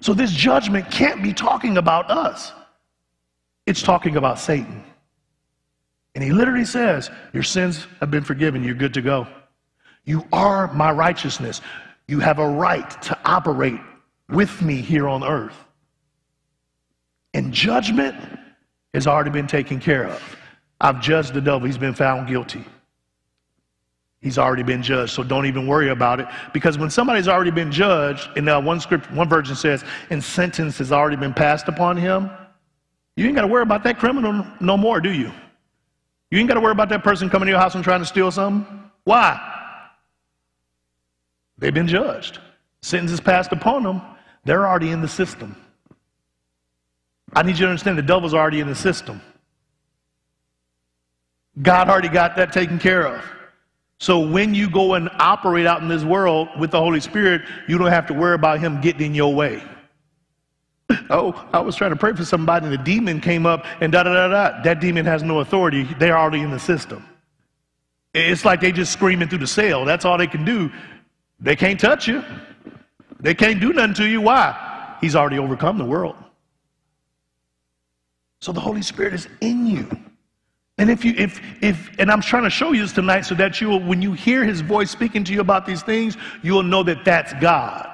So 0.00 0.14
this 0.14 0.32
judgment 0.32 0.90
can't 0.90 1.22
be 1.22 1.32
talking 1.32 1.76
about 1.76 2.10
us, 2.10 2.52
it's 3.66 3.82
talking 3.82 4.16
about 4.16 4.38
Satan. 4.38 4.84
And 6.14 6.24
he 6.24 6.32
literally 6.32 6.64
says, 6.64 7.10
Your 7.32 7.42
sins 7.42 7.86
have 8.00 8.10
been 8.10 8.24
forgiven. 8.24 8.64
You're 8.64 8.74
good 8.74 8.94
to 8.94 9.02
go. 9.02 9.26
You 10.04 10.26
are 10.32 10.72
my 10.72 10.90
righteousness. 10.90 11.60
You 12.08 12.20
have 12.20 12.38
a 12.38 12.48
right 12.48 12.90
to 13.02 13.18
operate 13.24 13.80
with 14.28 14.62
me 14.62 14.76
here 14.76 15.08
on 15.08 15.22
earth. 15.22 15.56
And 17.34 17.52
judgment 17.52 18.16
has 18.92 19.06
already 19.06 19.30
been 19.30 19.46
taken 19.46 19.78
care 19.78 20.06
of. 20.06 20.36
I've 20.80 21.00
judged 21.00 21.34
the 21.34 21.40
devil. 21.40 21.66
He's 21.66 21.78
been 21.78 21.94
found 21.94 22.26
guilty. 22.26 22.64
He's 24.20 24.36
already 24.36 24.62
been 24.62 24.82
judged, 24.82 25.12
so 25.12 25.22
don't 25.22 25.46
even 25.46 25.66
worry 25.66 25.88
about 25.88 26.20
it. 26.20 26.26
Because 26.52 26.76
when 26.76 26.90
somebody's 26.90 27.28
already 27.28 27.50
been 27.50 27.72
judged, 27.72 28.28
and 28.36 28.48
uh, 28.48 28.60
one 28.60 28.78
script, 28.80 29.10
one 29.12 29.28
version 29.28 29.56
says, 29.56 29.82
and 30.10 30.22
sentence 30.22 30.76
has 30.78 30.92
already 30.92 31.16
been 31.16 31.32
passed 31.32 31.68
upon 31.68 31.96
him, 31.96 32.30
you 33.16 33.26
ain't 33.26 33.34
got 33.34 33.42
to 33.42 33.48
worry 33.48 33.62
about 33.62 33.82
that 33.84 33.98
criminal 33.98 34.46
no 34.60 34.76
more, 34.76 35.00
do 35.00 35.10
you? 35.10 35.32
You 36.30 36.38
ain't 36.38 36.48
got 36.48 36.54
to 36.54 36.60
worry 36.60 36.72
about 36.72 36.88
that 36.90 37.02
person 37.02 37.28
coming 37.28 37.46
to 37.46 37.50
your 37.50 37.60
house 37.60 37.74
and 37.74 37.82
trying 37.82 38.00
to 38.00 38.06
steal 38.06 38.30
something. 38.30 38.90
Why? 39.04 39.38
They've 41.58 41.74
been 41.74 41.88
judged. 41.88 42.38
Sentence 42.82 43.12
is 43.12 43.20
passed 43.20 43.52
upon 43.52 43.82
them. 43.82 44.00
They're 44.44 44.66
already 44.66 44.90
in 44.90 45.02
the 45.02 45.08
system. 45.08 45.56
I 47.32 47.42
need 47.42 47.58
you 47.58 47.66
to 47.66 47.70
understand 47.70 47.98
the 47.98 48.02
devil's 48.02 48.34
already 48.34 48.60
in 48.60 48.68
the 48.68 48.74
system. 48.74 49.20
God 51.60 51.88
already 51.88 52.08
got 52.08 52.36
that 52.36 52.52
taken 52.52 52.78
care 52.78 53.06
of. 53.06 53.24
So 53.98 54.18
when 54.20 54.54
you 54.54 54.70
go 54.70 54.94
and 54.94 55.10
operate 55.18 55.66
out 55.66 55.82
in 55.82 55.88
this 55.88 56.04
world 56.04 56.48
with 56.58 56.70
the 56.70 56.78
Holy 56.78 57.00
Spirit, 57.00 57.42
you 57.68 57.76
don't 57.76 57.90
have 57.90 58.06
to 58.06 58.14
worry 58.14 58.34
about 58.34 58.60
him 58.60 58.80
getting 58.80 59.06
in 59.06 59.14
your 59.14 59.34
way. 59.34 59.62
Oh, 61.10 61.48
I 61.52 61.60
was 61.60 61.76
trying 61.76 61.90
to 61.90 61.96
pray 61.96 62.12
for 62.14 62.24
somebody 62.24 62.66
and 62.66 62.72
the 62.72 62.78
demon 62.78 63.20
came 63.20 63.46
up 63.46 63.64
and 63.80 63.92
da 63.92 64.02
da 64.02 64.12
da 64.12 64.28
da. 64.28 64.62
That 64.62 64.80
demon 64.80 65.06
has 65.06 65.22
no 65.22 65.40
authority. 65.40 65.84
They're 65.98 66.18
already 66.18 66.40
in 66.40 66.50
the 66.50 66.58
system. 66.58 67.04
It's 68.12 68.44
like 68.44 68.60
they 68.60 68.72
just 68.72 68.92
screaming 68.92 69.28
through 69.28 69.38
the 69.38 69.46
cell. 69.46 69.84
That's 69.84 70.04
all 70.04 70.18
they 70.18 70.26
can 70.26 70.44
do. 70.44 70.70
They 71.38 71.56
can't 71.56 71.78
touch 71.78 72.08
you. 72.08 72.24
They 73.20 73.34
can't 73.34 73.60
do 73.60 73.72
nothing 73.72 73.94
to 73.94 74.06
you. 74.06 74.20
Why? 74.20 74.96
He's 75.00 75.14
already 75.14 75.38
overcome 75.38 75.78
the 75.78 75.84
world. 75.84 76.16
So 78.40 78.52
the 78.52 78.60
Holy 78.60 78.82
Spirit 78.82 79.14
is 79.14 79.28
in 79.40 79.66
you. 79.66 79.86
And 80.78 80.90
if 80.90 81.04
you, 81.04 81.12
if, 81.16 81.40
if, 81.60 81.90
and 81.98 82.10
I'm 82.10 82.22
trying 82.22 82.44
to 82.44 82.50
show 82.50 82.72
you 82.72 82.82
this 82.82 82.92
tonight 82.92 83.22
so 83.22 83.34
that 83.34 83.60
you 83.60 83.68
will, 83.68 83.80
when 83.80 84.00
you 84.00 84.14
hear 84.14 84.44
his 84.44 84.62
voice 84.62 84.90
speaking 84.90 85.24
to 85.24 85.32
you 85.32 85.42
about 85.42 85.66
these 85.66 85.82
things, 85.82 86.16
you'll 86.42 86.62
know 86.62 86.82
that 86.84 87.04
that's 87.04 87.34
God. 87.34 87.89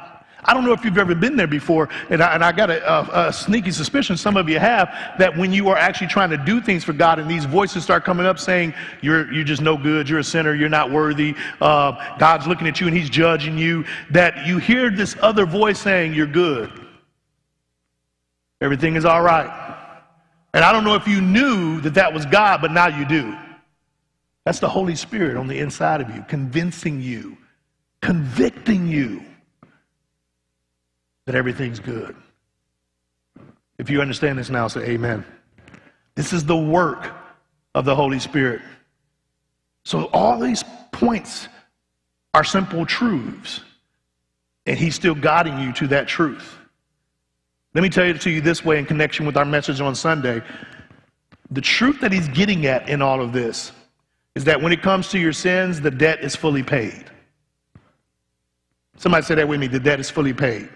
I 0.47 0.55
don't 0.55 0.65
know 0.65 0.73
if 0.73 0.85
you've 0.85 0.97
ever 0.97 1.15
been 1.15 1.37
there 1.37 1.49
before, 1.49 1.89
and 2.09 2.23
I, 2.23 2.35
and 2.35 2.45
I 2.45 2.53
got 2.53 2.71
a, 2.71 2.89
a, 2.89 3.29
a, 3.29 3.33
sneaky 3.33 3.73
suspicion, 3.73 4.17
some 4.17 4.37
of 4.37 4.49
you 4.49 4.61
have, 4.61 4.89
that 5.19 5.37
when 5.37 5.53
you 5.53 5.69
are 5.69 5.77
actually 5.77 6.07
trying 6.07 6.31
to 6.31 6.37
do 6.37 6.61
things 6.61 6.85
for 6.85 6.93
God 6.93 7.19
and 7.19 7.29
these 7.29 7.45
voices 7.45 7.83
start 7.83 8.05
coming 8.05 8.27
up 8.27 8.39
saying, 8.39 8.73
you're, 9.03 9.33
you're 9.33 9.45
just 9.45 9.61
no 9.61 9.77
good, 9.77 10.09
you're 10.09 10.21
a 10.21 10.25
sinner, 10.25 10.55
you're 10.55 10.69
not 10.69 10.91
worthy, 10.91 11.35
uh, 11.61 12.17
God's 12.19 12.47
looking 12.47 12.69
at 12.69 12.81
you 12.81 12.87
and 12.87 12.97
he's 12.97 13.11
judging 13.11 13.59
you, 13.59 13.85
that 14.11 14.47
you 14.47 14.59
hear 14.59 14.89
this 14.89 15.17
other 15.21 15.47
voice 15.47 15.81
saying, 15.81 16.15
you're 16.15 16.27
good. 16.27 16.71
Everything 18.61 18.95
is 18.95 19.05
all 19.05 19.23
right. 19.23 19.51
And 20.55 20.65
I 20.65 20.73
don't 20.73 20.85
know 20.85 20.95
if 20.95 21.09
you 21.09 21.21
knew 21.21 21.81
that 21.81 21.95
that 21.95 22.15
was 22.15 22.25
God, 22.25 22.61
but 22.63 22.71
now 22.71 22.87
you 22.87 23.05
do. 23.05 23.37
That's 24.45 24.61
the 24.61 24.69
Holy 24.69 24.95
Spirit 24.95 25.37
on 25.37 25.49
the 25.49 25.59
inside 25.59 26.01
of 26.01 26.15
you, 26.15 26.25
convincing 26.29 27.03
you, 27.03 27.37
convicting 28.01 28.87
you 28.87 29.25
that 31.27 31.35
everything's 31.35 31.79
good. 31.79 32.17
If 33.79 33.91
you 33.91 34.01
understand 34.01 34.39
this 34.39 34.49
now, 34.49 34.69
say 34.69 34.83
amen. 34.85 35.25
This 36.15 36.33
is 36.33 36.45
the 36.45 36.57
work 36.57 37.13
of 37.75 37.85
the 37.85 37.95
Holy 37.95 38.19
Spirit. 38.19 38.63
So 39.85 40.05
all 40.07 40.41
these 40.41 40.65
points 40.93 41.49
are 42.33 42.43
simple 42.43 42.87
truths, 42.87 43.61
and 44.65 44.79
He's 44.79 44.95
still 44.95 45.15
guiding 45.15 45.59
you 45.59 45.73
to 45.75 45.87
that 45.89 46.09
truth. 46.09 46.57
Let 47.75 47.83
me 47.83 47.91
tell 47.91 48.07
it 48.07 48.21
to 48.23 48.31
you 48.31 48.41
this 48.41 48.65
way 48.65 48.79
in 48.79 48.87
connection 48.87 49.27
with 49.27 49.37
our 49.37 49.45
message 49.45 49.83
on 49.83 49.95
Sunday. 49.95 50.43
The 51.51 51.61
truth 51.61 52.01
that 52.01 52.11
he's 52.11 52.27
getting 52.29 52.65
at 52.65 52.89
in 52.89 53.03
all 53.03 53.21
of 53.21 53.35
this 53.35 53.71
is 54.35 54.45
that 54.45 54.63
when 54.63 54.73
it 54.73 54.81
comes 54.81 55.11
to 55.11 55.19
your 55.19 55.35
sins, 55.35 55.83
the 55.83 55.91
debt 55.91 56.21
is 56.23 56.35
fully 56.35 56.63
paid. 56.63 57.05
Somebody 58.97 59.25
say 59.25 59.35
that 59.35 59.47
with 59.47 59.61
me 59.61 59.67
the 59.67 59.79
debt 59.79 60.01
is 60.01 60.09
fully 60.09 60.33
paid. 60.33 60.71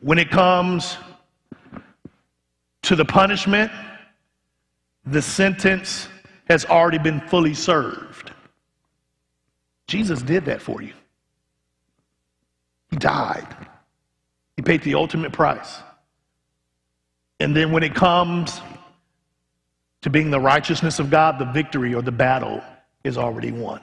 When 0.00 0.18
it 0.18 0.30
comes 0.30 0.96
to 2.82 2.96
the 2.96 3.04
punishment, 3.04 3.72
the 5.04 5.22
sentence 5.22 6.08
has 6.48 6.64
already 6.64 6.98
been 6.98 7.20
fully 7.20 7.54
served. 7.54 8.30
Jesus 9.86 10.22
did 10.22 10.44
that 10.44 10.62
for 10.62 10.82
you. 10.82 10.92
He 12.90 12.96
died. 12.96 13.46
He 14.56 14.62
paid 14.62 14.82
the 14.82 14.94
ultimate 14.94 15.32
price. 15.32 15.78
And 17.40 17.54
then 17.54 17.72
when 17.72 17.82
it 17.82 17.94
comes 17.94 18.60
to 20.02 20.10
being 20.10 20.30
the 20.30 20.40
righteousness 20.40 20.98
of 20.98 21.10
God, 21.10 21.38
the 21.38 21.44
victory 21.46 21.94
or 21.94 22.02
the 22.02 22.12
battle 22.12 22.62
is 23.04 23.18
already 23.18 23.52
won. 23.52 23.80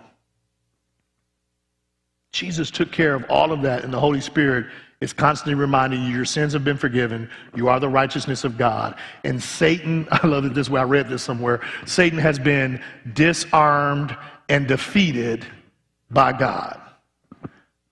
Jesus 2.31 2.69
took 2.69 2.91
care 2.91 3.15
of 3.15 3.25
all 3.29 3.51
of 3.51 3.62
that, 3.62 3.84
and 3.84 3.93
the 3.93 4.00
Holy 4.00 4.22
Spirit 4.22 4.67
is 5.02 5.14
constantly 5.14 5.56
reminding 5.56 6.04
you 6.04 6.10
your 6.10 6.25
sins 6.25 6.54
have 6.54 6.64
been 6.64 6.78
forgiven. 6.78 7.30
You 7.56 7.68
are 7.68 7.80
the 7.80 7.90
righteousness 7.90 8.44
of 8.44 8.58
God. 8.58 8.96
And 9.24 9.42
Satan, 9.42 10.08
I 10.12 10.25
love 10.25 10.46
it 10.46 10.54
this 10.54 10.70
way, 10.70 10.82
I 10.82 10.86
read 10.86 11.10
this 11.10 11.24
somewhere. 11.24 11.62
Satan 11.86 12.20
has 12.20 12.40
been 12.40 12.82
disarmed 13.14 14.16
and 14.50 14.68
defeated 14.68 15.46
by 16.12 16.32
God. 16.32 16.80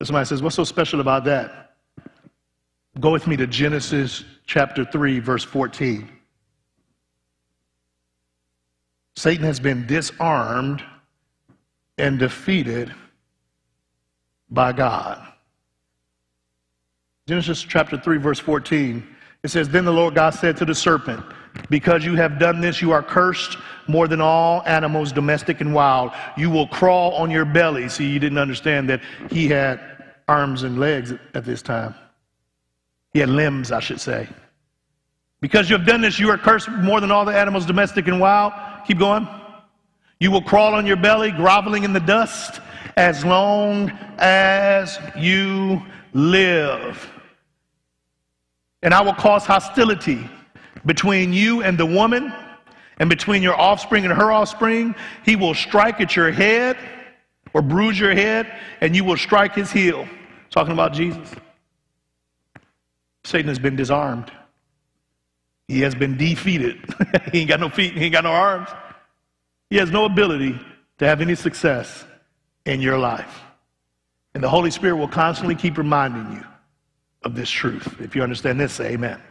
Somebody 0.02 0.26
says, 0.26 0.42
What's 0.42 0.56
so 0.56 0.64
special 0.64 1.00
about 1.00 1.24
that? 1.26 1.76
Go 3.00 3.12
with 3.12 3.26
me 3.26 3.38
to 3.38 3.48
Genesis 3.48 4.24
chapter 4.46 4.86
3, 4.86 5.20
verse 5.20 5.44
14. 5.44 6.10
Satan 9.16 9.46
has 9.46 9.60
been 9.60 9.88
disarmed 9.88 10.84
and 11.98 12.20
defeated 12.20 12.94
by 14.50 14.74
God. 14.74 15.33
Genesis 17.25 17.63
chapter 17.63 17.98
3, 17.98 18.18
verse 18.18 18.39
14. 18.39 19.15
It 19.44 19.50
says, 19.50 19.70
Then 19.70 19.86
the 19.86 19.94
Lord 19.94 20.13
God 20.13 20.32
said 20.32 20.58
to 20.58 20.65
the 20.65 20.75
serpent, 20.75 21.24
Because 21.70 22.03
you 22.03 22.15
have 22.15 22.38
done 22.38 22.60
this, 22.60 22.82
you 22.82 22.92
are 22.92 23.01
cursed 23.01 23.58
more 23.88 24.10
than 24.10 24.20
all 24.20 24.62
animals, 24.65 25.13
domestic 25.13 25.62
and 25.62 25.74
wild. 25.74 26.12
You 26.36 26.50
will 26.50 26.68
crawl 26.68 27.13
on 27.13 27.32
your 27.32 27.46
belly. 27.46 27.88
See, 27.88 28.10
you 28.10 28.20
didn't 28.20 28.39
understand 28.39 28.89
that 28.89 29.01
he 29.32 29.48
had 29.48 29.80
arms 30.27 30.63
and 30.63 30.82
legs 30.82 31.13
at 31.34 31.46
this 31.46 31.62
time. 31.62 31.96
He 33.13 33.20
had 33.20 33.30
limbs, 33.30 33.72
I 33.72 33.80
should 33.80 34.01
say. 34.01 34.27
Because 35.39 35.70
you 35.70 35.77
have 35.77 35.88
done 35.88 36.01
this, 36.01 36.20
you 36.20 36.30
are 36.30 36.38
cursed 36.38 36.70
more 36.70 37.00
than 37.00 37.10
all 37.10 37.24
the 37.24 37.38
animals, 37.38 37.65
domestic 37.65 38.10
and 38.10 38.20
wild. 38.20 38.51
Keep 38.86 39.00
going. 39.00 39.30
You 40.20 40.30
will 40.30 40.42
crawl 40.42 40.74
on 40.74 40.86
your 40.86 40.98
belly, 40.98 41.32
groveling 41.32 41.86
in 41.86 41.94
the 41.94 42.01
dust, 42.01 42.60
as 42.98 43.24
long 43.24 43.92
as 44.18 45.00
you 45.15 45.82
live. 46.13 47.12
And 48.84 48.94
I 48.94 49.02
will 49.02 49.13
cause 49.13 49.46
hostility 49.46 50.30
between 50.86 51.34
you 51.34 51.63
and 51.63 51.78
the 51.78 51.86
woman, 51.86 52.32
and 52.98 53.10
between 53.10 53.42
your 53.42 53.60
offspring 53.60 54.06
and 54.06 54.13
her 54.13 54.32
offspring. 54.32 54.96
He 55.25 55.36
will 55.36 55.54
strike 55.54 56.00
at 56.02 56.16
your 56.16 56.32
head 56.32 56.78
or 57.54 57.62
bruise 57.62 58.00
your 58.00 58.13
head, 58.13 58.52
and 58.82 58.96
you 58.96 59.04
will 59.04 59.18
strike 59.18 59.56
his 59.56 59.72
heel. 59.72 60.08
Talking 60.50 60.74
about 60.74 60.94
Jesus. 60.94 61.28
Satan 63.24 63.48
has 63.48 63.60
been 63.60 63.75
disarmed. 63.75 64.32
He 65.68 65.82
has 65.82 65.96
been 65.96 66.18
defeated. 66.18 66.78
he 67.32 67.42
ain't 67.42 67.50
got 67.50 67.60
no 67.60 67.70
feet, 67.70 67.94
he 67.94 68.06
ain't 68.06 68.13
got 68.13 68.25
no 68.25 68.32
arms. 68.32 68.70
He 69.70 69.78
has 69.78 69.90
no 69.90 70.06
ability 70.06 70.60
to 71.00 71.08
have 71.08 71.22
any 71.22 71.36
success 71.36 72.06
in 72.66 72.82
your 72.82 72.98
life. 72.98 73.42
And 74.36 74.44
the 74.44 74.50
Holy 74.50 74.72
Spirit 74.72 74.98
will 74.98 75.08
constantly 75.08 75.56
keep 75.56 75.78
reminding 75.78 76.38
you 76.38 76.46
of 77.24 77.36
this 77.36 77.50
truth. 77.50 78.00
If 78.00 78.15
you 78.15 78.24
understand 78.24 78.60
this, 78.60 78.74
say 78.74 78.94
amen. 78.94 79.22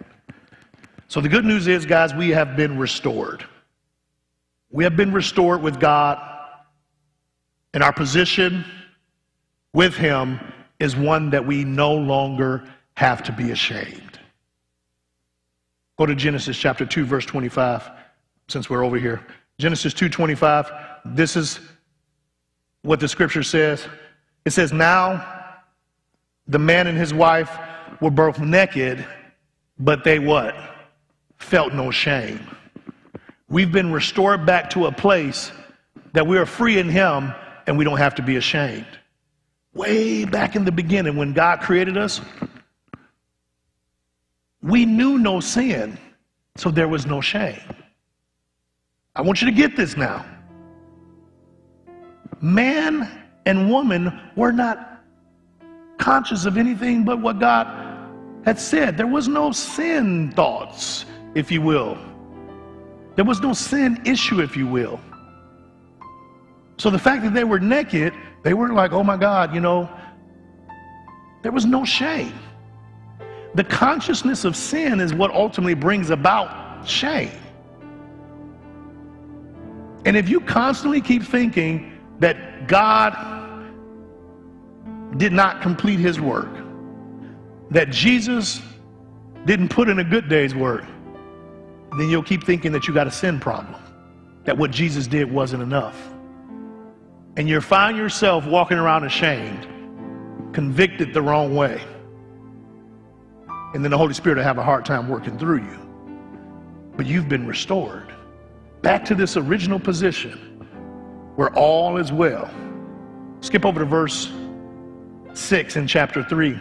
So 1.09 1.21
the 1.21 1.29
good 1.29 1.45
news 1.45 1.67
is, 1.69 1.85
guys, 1.85 2.15
we 2.15 2.31
have 2.31 2.57
been 2.57 2.79
restored. 2.79 3.45
We 4.71 4.85
have 4.85 4.97
been 4.97 5.13
restored 5.13 5.63
with 5.63 5.79
God, 5.79 6.19
and 7.75 7.83
our 7.83 7.93
position 7.93 8.65
with 9.75 9.95
Him 9.95 10.41
is 10.81 10.97
one 10.97 11.31
that 11.31 11.47
we 11.47 11.65
no 11.65 11.95
longer 11.95 12.65
have 12.95 13.23
to 13.25 13.33
be 13.33 13.51
ashamed. 13.51 14.19
Go 15.99 16.07
to 16.07 16.15
Genesis 16.15 16.57
chapter 16.57 16.87
2, 16.87 17.05
verse 17.05 17.27
25, 17.27 17.91
since 18.49 18.71
we're 18.71 18.85
over 18.85 18.99
here. 18.99 19.25
Genesis 19.59 19.95
2:25. 19.95 20.73
This 21.05 21.37
is 21.37 21.61
what 22.83 22.99
the 22.99 23.09
scripture 23.09 23.43
says. 23.43 23.87
It 24.45 24.51
says, 24.51 24.73
Now 24.73 25.61
the 26.49 26.59
man 26.59 26.87
and 26.87 26.99
his 26.99 27.15
wife 27.15 27.57
were 28.03 28.11
both 28.11 28.41
naked, 28.41 29.07
but 29.79 30.03
they 30.03 30.19
what? 30.19 30.57
Felt 31.39 31.73
no 31.73 31.93
shame. 31.93 32.41
We've 33.49 33.71
been 33.71 33.93
restored 33.93 34.45
back 34.45 34.69
to 34.71 34.87
a 34.87 34.93
place 34.93 35.53
that 36.13 36.27
we 36.27 36.37
are 36.37 36.45
free 36.45 36.79
in 36.79 36.89
him 36.89 37.33
and 37.67 37.79
we 37.79 37.85
don't 37.85 37.99
have 37.99 38.17
to 38.17 38.23
be 38.23 38.37
ashamed. 38.37 38.87
Way 39.73 40.25
back 40.25 40.57
in 40.57 40.65
the 40.65 40.73
beginning, 40.73 41.17
when 41.17 41.33
God 41.33 41.61
created 41.61 41.97
us, 41.97 42.21
we 44.63 44.85
knew 44.85 45.17
no 45.17 45.39
sin, 45.39 45.97
so 46.57 46.71
there 46.71 46.89
was 46.89 47.07
no 47.07 47.21
shame. 47.21 47.61
I 49.15 49.23
want 49.23 49.41
you 49.41 49.47
to 49.47 49.57
get 49.57 49.77
this 49.77 49.97
now. 49.97 50.27
Man 52.41 53.09
and 53.47 53.71
woman 53.71 54.21
were 54.35 54.53
not 54.53 55.05
conscious 55.99 56.47
of 56.47 56.57
anything 56.57 57.05
but 57.05 57.21
what 57.21 57.39
God 57.39 57.92
had 58.45 58.59
said. 58.59 58.97
There 58.97 59.07
was 59.07 59.29
no 59.29 59.53
sin 59.53 60.33
thoughts, 60.33 61.05
if 61.35 61.51
you 61.51 61.63
will. 61.63 61.97
There 63.15 63.25
was 63.25 63.41
no 63.41 63.53
sin 63.53 64.01
issue, 64.05 64.41
if 64.41 64.57
you 64.57 64.67
will. 64.67 65.01
So 66.79 66.91
the 66.91 66.99
fact 66.99 67.23
that 67.23 67.35
they 67.35 67.45
were 67.45 67.61
naked, 67.61 68.15
they 68.43 68.55
weren't 68.55 68.75
like, 68.75 68.93
oh 68.93 69.05
my 69.05 69.17
God, 69.17 69.55
you 69.55 69.61
know, 69.61 69.89
there 71.43 71.53
was 71.53 71.65
no 71.67 71.85
shame. 71.85 72.33
The 73.55 73.65
consciousness 73.65 74.45
of 74.45 74.57
sin 74.57 74.99
is 74.99 75.13
what 75.13 75.31
ultimately 75.31 75.75
brings 75.75 76.11
about 76.11 76.89
shame. 76.89 77.31
And 80.05 80.17
if 80.17 80.29
you 80.29 80.41
constantly 80.41 81.01
keep 81.01 81.23
thinking 81.23 82.01
that 82.19 82.67
God 82.67 83.15
did 85.19 85.33
not 85.33 85.61
complete 85.61 86.01
his 86.01 86.21
work, 86.21 86.49
that 87.73 87.91
Jesus 87.91 88.61
didn't 89.47 89.69
put 89.69 89.89
in 89.89 89.99
a 89.99 90.05
good 90.05 90.29
day's 90.29 90.55
work, 90.55 90.85
then 91.99 92.09
you'll 92.09 92.23
keep 92.23 92.45
thinking 92.45 92.71
that 92.73 92.87
you 92.87 92.93
got 92.93 93.07
a 93.07 93.11
sin 93.11 93.41
problem, 93.41 93.81
that 94.45 94.57
what 94.57 94.71
Jesus 94.71 95.07
did 95.07 95.31
wasn't 95.31 95.63
enough. 95.63 96.11
And 97.37 97.49
you'll 97.49 97.63
find 97.63 97.97
yourself 97.97 98.47
walking 98.47 98.77
around 98.77 99.05
ashamed, 99.05 99.67
convicted 100.53 101.15
the 101.15 101.23
wrong 101.23 101.57
way. 101.57 101.83
And 103.75 103.83
then 103.83 103.91
the 103.91 103.97
Holy 103.97 104.13
Spirit 104.13 104.37
will 104.37 104.45
have 104.45 104.59
a 104.59 104.63
hard 104.63 104.85
time 104.85 105.09
working 105.09 105.39
through 105.39 105.63
you. 105.63 105.79
But 106.95 107.07
you've 107.07 107.29
been 107.29 107.47
restored 107.47 108.13
back 108.83 109.03
to 109.07 109.15
this 109.15 109.39
original 109.39 109.81
position 109.81 110.33
where 111.37 111.49
all 111.55 111.97
is 111.97 112.13
well. 112.13 112.51
Skip 113.41 113.65
over 113.65 113.81
to 113.81 113.87
verse 113.87 114.31
6 115.33 115.77
in 115.77 115.87
chapter 115.87 116.23
3. 116.23 116.61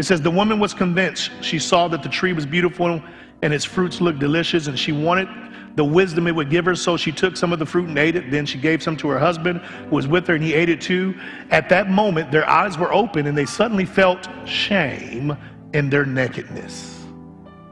It 0.00 0.06
says, 0.06 0.22
The 0.22 0.30
woman 0.30 0.58
was 0.58 0.72
convinced. 0.72 1.30
She 1.42 1.58
saw 1.58 1.86
that 1.88 2.02
the 2.02 2.08
tree 2.08 2.32
was 2.32 2.46
beautiful 2.46 3.02
and 3.42 3.52
its 3.52 3.66
fruits 3.66 4.00
looked 4.00 4.18
delicious, 4.18 4.66
and 4.66 4.78
she 4.78 4.92
wanted 4.92 5.28
the 5.76 5.84
wisdom 5.84 6.26
it 6.26 6.34
would 6.34 6.48
give 6.48 6.64
her. 6.64 6.74
So 6.74 6.96
she 6.96 7.12
took 7.12 7.36
some 7.36 7.52
of 7.52 7.58
the 7.58 7.66
fruit 7.66 7.86
and 7.86 7.98
ate 7.98 8.16
it. 8.16 8.30
Then 8.30 8.46
she 8.46 8.56
gave 8.56 8.82
some 8.82 8.96
to 8.96 9.08
her 9.08 9.18
husband 9.18 9.60
who 9.60 9.96
was 9.96 10.06
with 10.06 10.26
her, 10.28 10.36
and 10.36 10.42
he 10.42 10.54
ate 10.54 10.70
it 10.70 10.80
too. 10.80 11.14
At 11.50 11.68
that 11.68 11.90
moment, 11.90 12.32
their 12.32 12.48
eyes 12.48 12.78
were 12.78 12.90
open, 12.94 13.26
and 13.26 13.36
they 13.36 13.44
suddenly 13.44 13.84
felt 13.84 14.26
shame 14.46 15.36
in 15.74 15.90
their 15.90 16.06
nakedness. 16.06 17.04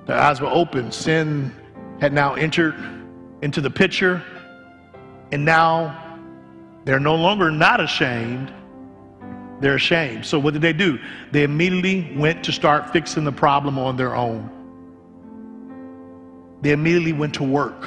Their 0.05 0.19
eyes 0.19 0.39
were 0.39 0.49
open. 0.49 0.93
Sin 0.93 1.51
had 1.99 2.13
now 2.13 2.35
entered 2.35 2.75
into 3.41 3.63
the 3.63 3.71
picture, 3.71 4.23
and 5.33 5.47
now 5.47 6.21
they're 6.85 7.01
no 7.01 7.15
longer 7.15 7.51
not 7.51 7.81
ashamed, 7.81 8.53
they're 9.61 9.75
ashamed. 9.75 10.25
So 10.25 10.39
what 10.39 10.53
did 10.53 10.63
they 10.63 10.73
do? 10.73 10.99
They 11.33 11.43
immediately 11.43 12.13
went 12.17 12.45
to 12.45 12.53
start 12.53 12.93
fixing 12.93 13.25
the 13.25 13.33
problem 13.33 13.79
on 13.79 13.97
their 13.97 14.15
own. 14.15 14.51
They 16.63 16.73
immediately 16.73 17.13
went 17.13 17.35
to 17.35 17.45
work. 17.45 17.87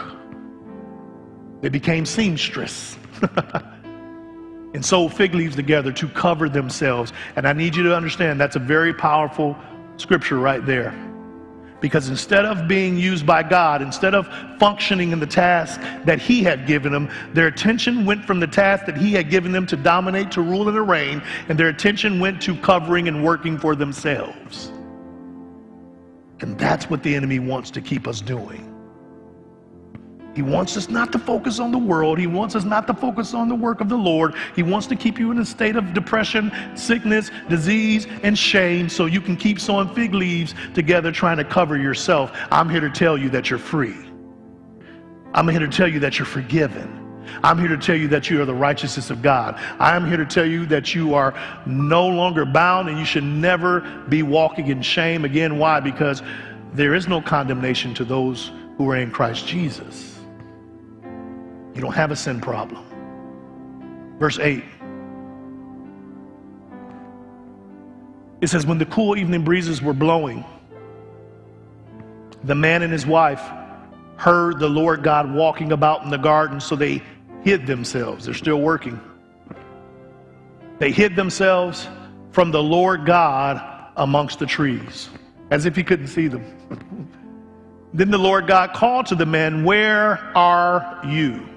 They 1.62 1.70
became 1.70 2.06
seamstress 2.06 2.98
and 4.74 4.84
sewed 4.84 5.14
fig 5.14 5.36
leaves 5.36 5.56
together 5.56 5.92
to 5.94 6.08
cover 6.08 6.50
themselves. 6.50 7.14
And 7.36 7.48
I 7.48 7.54
need 7.54 7.76
you 7.76 7.84
to 7.84 7.96
understand 7.96 8.40
that's 8.40 8.56
a 8.56 8.60
very 8.60 8.94
powerful 8.94 9.58
scripture 9.98 10.40
right 10.40 10.66
there. 10.66 10.94
Because 11.82 12.08
instead 12.08 12.46
of 12.46 12.68
being 12.68 12.96
used 12.96 13.26
by 13.26 13.44
God, 13.44 13.82
instead 13.82 14.14
of 14.16 14.30
functioning 14.60 15.12
in 15.12 15.20
the 15.20 15.28
task 15.28 15.82
that 16.06 16.22
He 16.22 16.44
had 16.44 16.68
given 16.68 16.92
them, 16.94 17.10
their 17.34 17.48
attention 17.48 18.06
went 18.06 18.24
from 18.24 18.40
the 18.40 18.48
task 18.48 18.86
that 18.86 18.96
He 18.96 19.12
had 19.12 19.30
given 19.30 19.52
them 19.52 19.66
to 19.66 19.76
dominate, 19.76 20.32
to 20.32 20.42
rule, 20.42 20.68
and 20.68 20.76
to 20.76 20.84
reign, 20.84 21.22
and 21.50 21.60
their 21.60 21.70
attention 21.70 22.20
went 22.20 22.42
to 22.44 22.56
covering 22.58 23.08
and 23.08 23.24
working 23.24 23.58
for 23.58 23.76
themselves. 23.76 24.72
And 26.40 26.58
that's 26.58 26.90
what 26.90 27.04
the 27.04 27.16
enemy 27.16 27.40
wants 27.40 27.72
to 27.72 27.82
keep 27.82 28.08
us 28.08 28.22
doing. 28.22 28.71
He 30.34 30.42
wants 30.42 30.78
us 30.78 30.90
not 30.90 31.12
to 31.12 31.20
focus 31.20 31.60
on 31.60 31.72
the 31.72 31.78
world. 31.78 32.18
He 32.18 32.28
wants 32.28 32.56
us 32.56 32.64
not 32.64 32.88
to 32.88 32.94
focus 32.94 33.34
on 33.34 33.50
the 33.50 33.56
work 33.56 33.82
of 33.82 33.90
the 33.90 33.98
Lord. 33.98 34.34
He 34.56 34.64
wants 34.64 34.88
to 34.88 34.96
keep 34.96 35.20
you 35.20 35.32
in 35.32 35.40
a 35.40 35.46
state 35.46 35.76
of 35.76 35.94
depression, 35.94 36.52
sickness, 36.74 37.32
disease, 37.50 38.08
and 38.24 38.38
shame 38.38 38.88
so 38.88 39.08
you 39.08 39.20
can 39.20 39.36
keep 39.36 39.60
sewing 39.60 39.94
fig 39.94 40.14
leaves 40.14 40.56
together 40.74 41.12
trying 41.12 41.38
to 41.38 41.44
cover 41.44 41.78
yourself. 41.78 42.32
I'm 42.50 42.70
here 42.70 42.80
to 42.80 42.90
tell 42.90 43.18
you 43.18 43.30
that 43.30 43.50
you're 43.50 43.60
free. 43.60 43.96
I'm 45.34 45.48
here 45.48 45.60
to 45.60 45.68
tell 45.68 45.88
you 45.88 46.00
that 46.00 46.18
you're 46.18 46.26
forgiven. 46.26 46.98
I'm 47.44 47.58
here 47.58 47.70
to 47.70 47.78
tell 47.78 47.96
you 47.96 48.08
that 48.10 48.30
you 48.30 48.42
are 48.42 48.46
the 48.46 48.54
righteousness 48.54 49.10
of 49.10 49.22
God. 49.22 49.56
I 49.80 49.96
am 49.96 50.08
here 50.08 50.18
to 50.18 50.26
tell 50.26 50.46
you 50.46 50.66
that 50.68 50.94
you 50.96 51.14
are 51.14 51.34
no 51.66 52.08
longer 52.08 52.46
bound 52.46 52.90
and 52.90 52.98
you 52.98 53.06
should 53.06 53.24
never 53.24 53.82
be 54.10 54.24
walking 54.24 54.68
in 54.68 54.82
shame 54.82 55.24
again. 55.24 55.58
Why? 55.58 55.80
Because 55.80 56.22
there 56.74 56.94
is 56.94 57.08
no 57.08 57.22
condemnation 57.22 57.94
to 57.96 58.06
those 58.06 58.52
who 58.78 58.90
are 58.90 58.98
in 58.98 59.12
Christ 59.12 59.48
Jesus. 59.48 60.11
You 61.74 61.82
don't 61.82 61.94
have 61.94 62.12
a 62.12 62.16
sin 62.16 62.42
problem. 62.42 62.84
Verse 64.20 64.40
8. 64.40 64.64
It 68.42 68.48
says, 68.48 68.66
When 68.66 68.78
the 68.78 68.86
cool 68.86 69.16
evening 69.18 69.44
breezes 69.44 69.82
were 69.82 69.94
blowing, 69.94 70.44
the 72.44 72.56
man 72.56 72.82
and 72.82 72.92
his 72.92 73.06
wife 73.06 73.42
heard 74.18 74.60
the 74.60 74.70
Lord 74.70 75.04
God 75.04 75.34
walking 75.34 75.72
about 75.72 76.04
in 76.04 76.10
the 76.10 76.18
garden, 76.18 76.60
so 76.60 76.76
they 76.76 77.02
hid 77.44 77.66
themselves. 77.66 78.26
They're 78.26 78.34
still 78.34 78.62
working. 78.62 79.00
They 80.80 80.92
hid 80.92 81.16
themselves 81.16 81.88
from 82.32 82.52
the 82.52 82.62
Lord 82.62 83.06
God 83.06 83.90
amongst 83.96 84.40
the 84.40 84.46
trees, 84.46 85.10
as 85.52 85.66
if 85.66 85.76
he 85.76 85.84
couldn't 85.84 86.08
see 86.08 86.28
them. 86.28 86.44
then 87.94 88.10
the 88.10 88.18
Lord 88.18 88.48
God 88.48 88.74
called 88.74 89.06
to 89.08 89.16
the 89.16 89.26
man, 89.26 89.64
Where 89.64 90.18
are 90.36 91.00
you? 91.06 91.48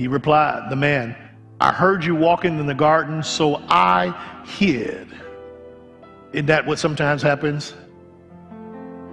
He 0.00 0.08
replied, 0.08 0.70
The 0.70 0.76
man, 0.76 1.14
I 1.60 1.72
heard 1.72 2.06
you 2.06 2.14
walking 2.14 2.58
in 2.58 2.64
the 2.64 2.72
garden, 2.72 3.22
so 3.22 3.56
I 3.68 4.14
hid. 4.46 5.06
Isn't 6.32 6.46
that 6.46 6.64
what 6.64 6.78
sometimes 6.78 7.20
happens? 7.20 7.74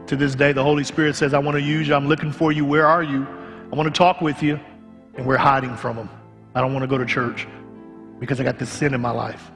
To 0.05 0.15
this 0.15 0.33
day, 0.33 0.53
the 0.53 0.63
Holy 0.63 0.85
Spirit 0.85 1.17
says, 1.17 1.33
I 1.33 1.39
want 1.39 1.55
to 1.57 1.61
use 1.61 1.89
you. 1.89 1.93
I'm 1.93 2.07
looking 2.07 2.31
for 2.31 2.53
you. 2.53 2.63
Where 2.63 2.87
are 2.87 3.03
you? 3.03 3.27
I 3.69 3.75
want 3.75 3.93
to 3.93 3.97
talk 3.97 4.21
with 4.21 4.41
you. 4.41 4.61
And 5.17 5.25
we're 5.25 5.35
hiding 5.35 5.75
from 5.75 5.97
him. 5.97 6.09
I 6.55 6.61
don't 6.61 6.71
want 6.71 6.83
to 6.83 6.87
go 6.87 6.97
to 6.97 7.05
church 7.05 7.45
because 8.21 8.39
I 8.39 8.45
got 8.45 8.57
this 8.57 8.69
sin 8.69 8.93
in 8.93 9.01
my 9.01 9.11
life. 9.11 9.51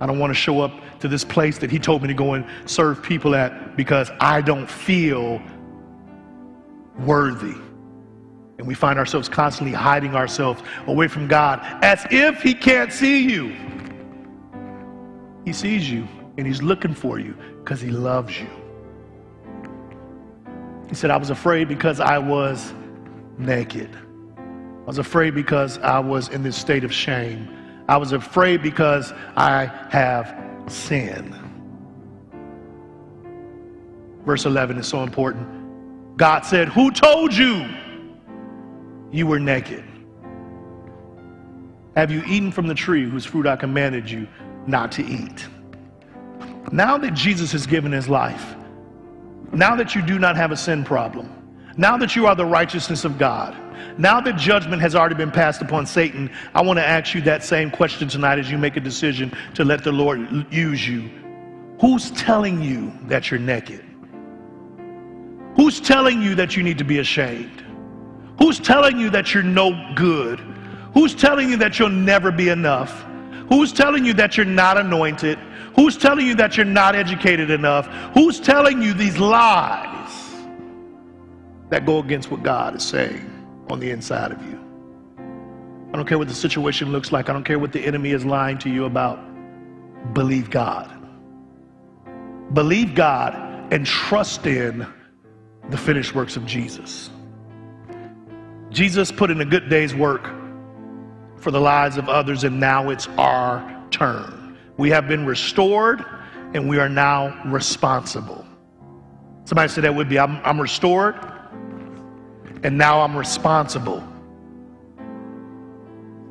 I 0.00 0.06
don't 0.06 0.20
want 0.20 0.30
to 0.30 0.38
show 0.38 0.60
up 0.60 0.70
to 1.00 1.08
this 1.08 1.24
place 1.24 1.58
that 1.58 1.72
he 1.72 1.80
told 1.80 2.02
me 2.02 2.06
to 2.06 2.14
go 2.14 2.34
and 2.34 2.46
serve 2.66 3.02
people 3.02 3.34
at 3.34 3.76
because 3.76 4.08
I 4.20 4.40
don't 4.40 4.70
feel 4.70 5.42
worthy. 7.00 7.56
And 8.58 8.66
we 8.66 8.74
find 8.74 8.98
ourselves 8.98 9.28
constantly 9.28 9.74
hiding 9.74 10.14
ourselves 10.14 10.62
away 10.86 11.08
from 11.08 11.26
God 11.26 11.60
as 11.82 12.06
if 12.10 12.42
He 12.42 12.54
can't 12.54 12.92
see 12.92 13.28
you. 13.28 13.54
He 15.44 15.52
sees 15.52 15.90
you 15.90 16.06
and 16.38 16.46
He's 16.46 16.62
looking 16.62 16.94
for 16.94 17.18
you 17.18 17.34
because 17.58 17.80
He 17.80 17.90
loves 17.90 18.38
you. 18.38 18.48
He 20.88 20.94
said, 20.94 21.10
I 21.10 21.16
was 21.16 21.30
afraid 21.30 21.68
because 21.68 21.98
I 22.00 22.18
was 22.18 22.72
naked. 23.38 23.90
I 24.38 24.86
was 24.86 24.98
afraid 24.98 25.34
because 25.34 25.78
I 25.78 25.98
was 25.98 26.28
in 26.28 26.42
this 26.42 26.56
state 26.56 26.84
of 26.84 26.92
shame. 26.92 27.48
I 27.88 27.96
was 27.96 28.12
afraid 28.12 28.62
because 28.62 29.12
I 29.36 29.66
have 29.90 30.38
sinned. 30.68 31.34
Verse 34.24 34.46
11 34.46 34.78
is 34.78 34.86
so 34.86 35.02
important. 35.02 36.16
God 36.16 36.44
said, 36.44 36.68
Who 36.68 36.90
told 36.90 37.34
you 37.34 37.68
you 39.14 39.28
were 39.28 39.38
naked? 39.38 39.84
Have 41.94 42.10
you 42.10 42.24
eaten 42.26 42.50
from 42.50 42.66
the 42.66 42.74
tree 42.74 43.08
whose 43.08 43.24
fruit 43.24 43.46
I 43.46 43.54
commanded 43.54 44.10
you 44.10 44.26
not 44.66 44.90
to 44.92 45.04
eat? 45.04 45.46
Now 46.72 46.98
that 46.98 47.14
Jesus 47.14 47.52
has 47.52 47.64
given 47.64 47.92
his 47.92 48.08
life, 48.08 48.56
now 49.52 49.76
that 49.76 49.94
you 49.94 50.02
do 50.02 50.18
not 50.18 50.36
have 50.36 50.50
a 50.50 50.56
sin 50.56 50.82
problem, 50.82 51.30
now 51.76 51.96
that 51.96 52.16
you 52.16 52.26
are 52.26 52.34
the 52.34 52.44
righteousness 52.44 53.04
of 53.04 53.16
God, 53.16 53.56
now 53.98 54.20
that 54.20 54.36
judgment 54.36 54.82
has 54.82 54.96
already 54.96 55.14
been 55.14 55.30
passed 55.30 55.62
upon 55.62 55.86
Satan, 55.86 56.28
I 56.52 56.62
want 56.62 56.80
to 56.80 56.86
ask 56.86 57.14
you 57.14 57.20
that 57.22 57.44
same 57.44 57.70
question 57.70 58.08
tonight 58.08 58.40
as 58.40 58.50
you 58.50 58.58
make 58.58 58.76
a 58.76 58.80
decision 58.80 59.32
to 59.54 59.64
let 59.64 59.84
the 59.84 59.92
Lord 59.92 60.52
use 60.52 60.88
you. 60.88 61.08
Who's 61.80 62.10
telling 62.12 62.60
you 62.60 62.92
that 63.04 63.30
you're 63.30 63.38
naked? 63.38 63.84
Who's 65.54 65.80
telling 65.80 66.20
you 66.20 66.34
that 66.34 66.56
you 66.56 66.64
need 66.64 66.78
to 66.78 66.84
be 66.84 66.98
ashamed? 66.98 67.63
Who's 68.38 68.58
telling 68.58 68.98
you 68.98 69.10
that 69.10 69.32
you're 69.32 69.42
no 69.42 69.94
good? 69.94 70.40
Who's 70.94 71.14
telling 71.14 71.50
you 71.50 71.56
that 71.58 71.78
you'll 71.78 71.88
never 71.88 72.30
be 72.30 72.48
enough? 72.48 73.04
Who's 73.48 73.72
telling 73.72 74.04
you 74.04 74.14
that 74.14 74.36
you're 74.36 74.46
not 74.46 74.78
anointed? 74.78 75.38
Who's 75.76 75.96
telling 75.96 76.26
you 76.26 76.34
that 76.36 76.56
you're 76.56 76.66
not 76.66 76.94
educated 76.94 77.50
enough? 77.50 77.86
Who's 78.14 78.40
telling 78.40 78.80
you 78.80 78.94
these 78.94 79.18
lies 79.18 80.10
that 81.70 81.84
go 81.84 81.98
against 81.98 82.30
what 82.30 82.42
God 82.42 82.76
is 82.76 82.82
saying 82.82 83.30
on 83.70 83.80
the 83.80 83.90
inside 83.90 84.30
of 84.32 84.42
you? 84.42 84.60
I 85.92 85.96
don't 85.96 86.06
care 86.06 86.18
what 86.18 86.28
the 86.28 86.34
situation 86.34 86.90
looks 86.90 87.12
like. 87.12 87.28
I 87.28 87.32
don't 87.32 87.44
care 87.44 87.58
what 87.58 87.72
the 87.72 87.84
enemy 87.84 88.10
is 88.10 88.24
lying 88.24 88.58
to 88.58 88.70
you 88.70 88.84
about. 88.84 89.20
Believe 90.12 90.50
God. 90.50 90.90
Believe 92.52 92.94
God 92.94 93.34
and 93.72 93.86
trust 93.86 94.46
in 94.46 94.86
the 95.70 95.76
finished 95.76 96.14
works 96.14 96.36
of 96.36 96.46
Jesus. 96.46 97.10
Jesus 98.74 99.12
put 99.12 99.30
in 99.30 99.40
a 99.40 99.44
good 99.44 99.68
day's 99.68 99.94
work 99.94 100.28
for 101.36 101.52
the 101.52 101.60
lives 101.60 101.96
of 101.96 102.08
others, 102.08 102.42
and 102.42 102.58
now 102.58 102.90
it's 102.90 103.06
our 103.16 103.86
turn. 103.92 104.58
We 104.76 104.90
have 104.90 105.06
been 105.06 105.24
restored, 105.24 106.04
and 106.54 106.68
we 106.68 106.78
are 106.78 106.88
now 106.88 107.40
responsible. 107.44 108.44
Somebody 109.44 109.68
said 109.68 109.84
that 109.84 109.94
would 109.94 110.08
be 110.08 110.18
I'm, 110.18 110.40
I'm 110.44 110.60
restored, 110.60 111.14
and 112.64 112.76
now 112.76 113.00
I'm 113.00 113.16
responsible. 113.16 114.02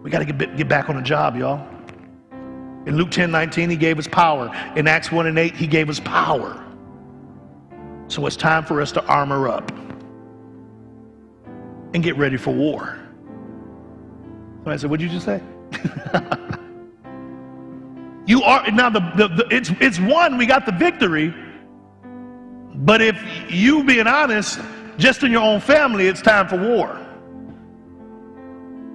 We 0.01 0.11
got 0.11 0.19
to 0.19 0.25
get, 0.25 0.57
get 0.57 0.67
back 0.67 0.89
on 0.89 0.97
the 0.97 1.01
job, 1.01 1.37
y'all. 1.37 1.65
In 2.85 2.97
Luke 2.97 3.11
10 3.11 3.31
19, 3.31 3.69
he 3.69 3.77
gave 3.77 3.97
us 3.97 4.07
power. 4.09 4.53
In 4.75 4.85
Acts 4.85 5.13
1 5.13 5.27
and 5.27 5.39
8, 5.39 5.55
he 5.55 5.65
gave 5.65 5.89
us 5.89 6.01
power. 6.01 6.61
So 8.09 8.25
it's 8.25 8.35
time 8.35 8.65
for 8.65 8.81
us 8.81 8.91
to 8.91 9.05
armor 9.05 9.47
up 9.47 9.71
and 11.93 12.03
get 12.03 12.17
ready 12.17 12.37
for 12.37 12.53
war. 12.53 12.99
I 14.65 14.77
said, 14.77 14.89
What 14.89 14.99
did 14.99 15.11
you 15.11 15.19
just 15.19 15.25
say? 15.25 15.41
you 18.25 18.41
are 18.43 18.69
now 18.71 18.89
the, 18.89 18.99
the, 19.15 19.27
the, 19.27 19.47
it's 19.51 19.71
it's 19.79 19.99
one, 19.99 20.37
we 20.37 20.45
got 20.45 20.65
the 20.65 20.71
victory. 20.71 21.33
But 22.75 23.01
if 23.01 23.21
you 23.49 23.83
being 23.83 24.07
honest, 24.07 24.59
just 24.97 25.23
in 25.23 25.31
your 25.31 25.43
own 25.43 25.59
family, 25.59 26.07
it's 26.07 26.21
time 26.21 26.47
for 26.47 26.57
war. 26.57 26.99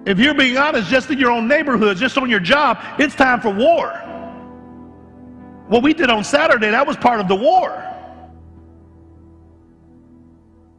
If 0.04 0.18
you're 0.18 0.34
being 0.34 0.56
honest, 0.56 0.88
just 0.88 1.10
in 1.10 1.18
your 1.18 1.30
own 1.30 1.46
neighborhood, 1.46 1.96
just 1.96 2.16
on 2.16 2.30
your 2.30 2.40
job, 2.40 2.78
it's 2.98 3.14
time 3.14 3.40
for 3.40 3.50
war. 3.50 3.90
What 5.68 5.82
we 5.82 5.92
did 5.92 6.08
on 6.08 6.24
Saturday, 6.24 6.70
that 6.70 6.86
was 6.86 6.96
part 6.96 7.20
of 7.20 7.28
the 7.28 7.36
war. 7.36 7.84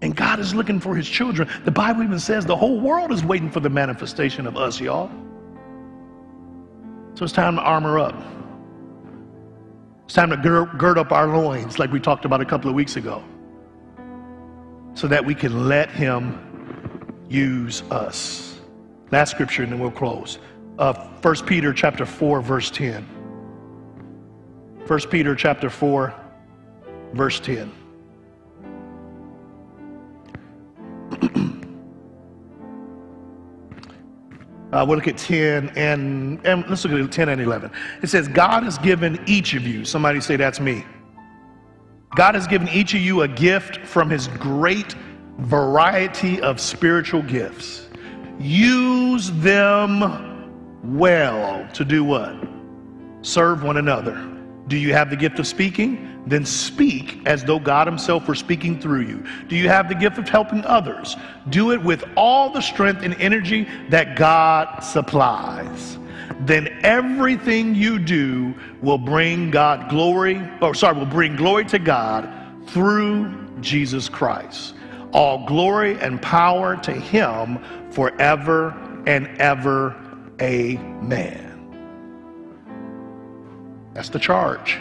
And 0.02 0.16
God 0.16 0.40
is 0.40 0.56
looking 0.56 0.80
for 0.80 0.96
his 0.96 1.08
children. 1.08 1.50
The 1.66 1.72
Bible 1.72 2.04
even 2.04 2.20
says 2.20 2.46
the 2.46 2.56
whole 2.56 2.80
world 2.80 3.12
is 3.12 3.24
waiting 3.24 3.52
for 3.52 3.60
the 3.60 3.70
manifestation 3.70 4.48
of 4.48 4.56
us, 4.56 4.80
y'all. 4.80 5.12
So 7.16 7.26
it's 7.26 7.34
time 7.34 7.56
to 7.56 7.62
armor 7.62 8.00
up. 8.00 8.16
It's 10.06 10.14
time 10.14 10.30
to 10.30 10.38
gird, 10.38 10.78
gird 10.78 10.98
up 10.98 11.12
our 11.12 11.28
loins, 11.28 11.80
like 11.80 11.92
we 11.92 12.00
talked 12.00 12.24
about 12.24 12.40
a 12.40 12.46
couple 12.46 12.70
of 12.70 12.76
weeks 12.76 12.96
ago, 12.96 13.24
so 14.94 15.08
that 15.08 15.24
we 15.24 15.36
can 15.36 15.68
let 15.68 15.92
him 15.92 16.40
use 17.30 17.84
us. 17.92 18.60
Last 19.12 19.32
scripture, 19.32 19.64
and 19.64 19.72
then 19.72 19.80
we'll 19.80 19.92
close. 19.92 20.40
Uh, 20.78 20.94
1 21.22 21.36
Peter 21.46 21.74
chapter 21.74 22.06
4, 22.06 22.42
verse 22.42 22.72
10. 22.72 23.04
1 24.88 25.00
Peter 25.12 25.36
chapter 25.36 25.70
4, 25.70 26.14
verse 27.14 27.40
10. 27.40 27.72
Uh, 34.72 34.86
we'll 34.88 34.98
look 34.98 35.08
at 35.08 35.18
10 35.18 35.70
and, 35.76 36.46
and 36.46 36.70
let's 36.70 36.86
look 36.86 37.04
at 37.04 37.12
10 37.12 37.30
and 37.30 37.42
11. 37.42 37.72
It 38.04 38.08
says, 38.08 38.28
God 38.28 38.64
has 38.64 38.78
given 38.78 39.20
each 39.26 39.56
of 39.56 39.66
you, 39.66 39.84
somebody 39.84 40.22
say, 40.22 40.36
That's 40.36 40.60
me. 40.60 40.86
God 42.16 42.36
has 42.36 42.48
given 42.48 42.70
each 42.70 42.94
of 42.94 43.02
you 43.02 43.22
a 43.22 43.28
gift 43.28 43.78
from 43.86 44.10
his 44.10 44.28
great 44.28 44.96
variety 45.40 46.42
of 46.42 46.60
spiritual 46.60 47.22
gifts. 47.22 47.88
Use 48.40 49.32
them 49.32 50.00
well 50.84 51.68
to 51.74 51.86
do 51.86 52.04
what? 52.04 52.36
Serve 53.22 53.64
one 53.64 53.78
another. 53.78 54.28
Do 54.68 54.78
you 54.78 54.94
have 54.94 55.10
the 55.10 55.16
gift 55.16 55.40
of 55.40 55.48
speaking? 55.48 56.09
Then 56.28 56.46
speak 56.46 57.20
as 57.26 57.44
though 57.44 57.60
God 57.60 57.88
Himself 57.88 58.28
were 58.28 58.36
speaking 58.36 58.80
through 58.80 59.02
you. 59.02 59.24
Do 59.48 59.56
you 59.56 59.68
have 59.68 59.90
the 59.90 59.96
gift 59.96 60.18
of 60.18 60.30
helping 60.30 60.64
others? 60.66 61.16
Do 61.50 61.72
it 61.72 61.82
with 61.82 62.04
all 62.16 62.50
the 62.52 62.62
strength 62.62 63.04
and 63.04 63.16
energy 63.16 63.68
that 63.90 64.16
God 64.16 64.80
supplies. 64.82 65.98
Then 66.42 66.80
everything 66.84 67.76
you 67.76 68.00
do 68.00 68.54
will 68.82 68.98
bring 68.98 69.52
God 69.52 69.90
glory, 69.90 70.42
or 70.62 70.74
sorry, 70.74 70.98
will 70.98 71.06
bring 71.06 71.36
glory 71.36 71.66
to 71.66 71.80
God 71.80 72.30
through 72.68 73.34
Jesus 73.62 74.08
Christ. 74.08 74.76
All 75.12 75.46
glory 75.46 76.00
and 76.00 76.22
power 76.22 76.78
to 76.78 76.94
Him 76.94 77.60
forever 77.92 78.70
and 79.06 79.28
ever. 79.40 79.96
Amen. 80.42 81.46
That's 83.94 84.10
the 84.10 84.20
charge. 84.20 84.80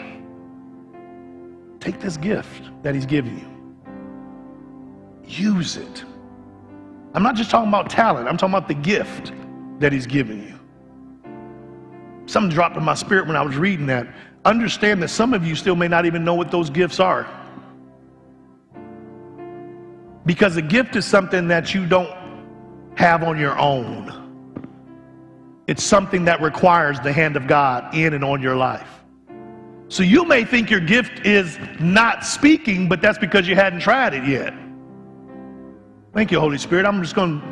Take 1.79 1.99
this 1.99 2.17
gift 2.17 2.69
that 2.83 2.95
He's 2.95 3.05
given 3.05 3.37
you, 3.39 3.47
use 5.25 5.77
it. 5.77 6.03
I'm 7.13 7.23
not 7.23 7.35
just 7.35 7.49
talking 7.49 7.69
about 7.69 7.89
talent, 7.89 8.27
I'm 8.27 8.37
talking 8.37 8.55
about 8.55 8.67
the 8.67 8.73
gift 8.73 9.31
that 9.79 9.91
He's 9.91 10.07
given 10.07 10.43
you. 10.45 10.59
Something 12.25 12.53
dropped 12.53 12.77
in 12.77 12.83
my 12.83 12.93
spirit 12.93 13.25
when 13.25 13.35
I 13.35 13.41
was 13.41 13.57
reading 13.57 13.87
that. 13.87 14.07
Understand 14.45 15.01
that 15.01 15.09
some 15.09 15.33
of 15.33 15.45
you 15.45 15.55
still 15.55 15.75
may 15.75 15.87
not 15.87 16.05
even 16.05 16.23
know 16.23 16.35
what 16.35 16.51
those 16.51 16.69
gifts 16.69 16.99
are. 16.99 17.27
Because 20.25 20.55
a 20.55 20.61
gift 20.61 20.95
is 20.95 21.05
something 21.05 21.47
that 21.47 21.73
you 21.73 21.87
don't 21.87 22.15
have 22.95 23.23
on 23.23 23.39
your 23.39 23.57
own. 23.57 24.15
It's 25.65 25.83
something 25.83 26.25
that 26.25 26.41
requires 26.41 26.99
the 26.99 27.11
hand 27.11 27.35
of 27.35 27.47
God 27.47 27.95
in 27.95 28.13
and 28.13 28.23
on 28.23 28.41
your 28.41 28.55
life. 28.55 28.98
So 29.89 30.03
you 30.03 30.23
may 30.23 30.45
think 30.45 30.69
your 30.69 30.79
gift 30.79 31.25
is 31.25 31.57
not 31.79 32.23
speaking, 32.23 32.87
but 32.87 33.01
that's 33.01 33.17
because 33.17 33.47
you 33.47 33.55
hadn't 33.55 33.79
tried 33.79 34.13
it 34.13 34.23
yet. 34.23 34.53
Thank 36.13 36.31
you, 36.31 36.39
Holy 36.39 36.59
Spirit. 36.59 36.85
I'm 36.85 37.01
just 37.01 37.15
going 37.15 37.41
to 37.41 37.47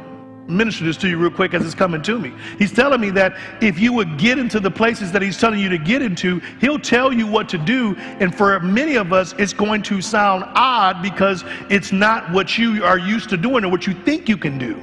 minister 0.48 0.86
this 0.86 0.98
to 0.98 1.10
you 1.10 1.18
real 1.18 1.32
quick 1.32 1.56
as 1.56 1.66
it's 1.66 1.74
coming 1.74 2.02
to 2.04 2.20
me. 2.20 2.32
He's 2.60 2.72
telling 2.72 3.02
me 3.02 3.10
that 3.12 3.36
if 3.60 3.80
you 3.80 3.92
would 3.94 4.20
get 4.20 4.38
into 4.38 4.60
the 4.60 4.70
places 4.70 5.12
that 5.14 5.22
he's 5.24 5.40
telling 5.40 5.60
you 5.60 5.68
to 5.70 5.80
get 5.80 6.04
into, 6.04 6.40
he'll 6.62 6.80
tell 6.80 7.12
you 7.12 7.26
what 7.26 7.50
to 7.50 7.58
do. 7.58 7.96
And 7.98 8.34
for 8.34 8.60
many 8.60 8.98
of 8.98 9.14
us, 9.14 9.34
it's 9.40 9.54
going 9.54 9.82
to 9.84 10.00
sound 10.00 10.44
odd 10.56 11.02
because 11.02 11.44
it's 11.72 11.92
not 11.92 12.32
what 12.32 12.56
you 12.56 12.84
are 12.84 13.00
used 13.00 13.30
to 13.30 13.38
doing 13.38 13.66
or 13.66 13.70
what 13.70 13.88
you 13.88 13.94
think 13.94 14.30
you 14.30 14.38
can 14.38 14.60
do. 14.60 14.80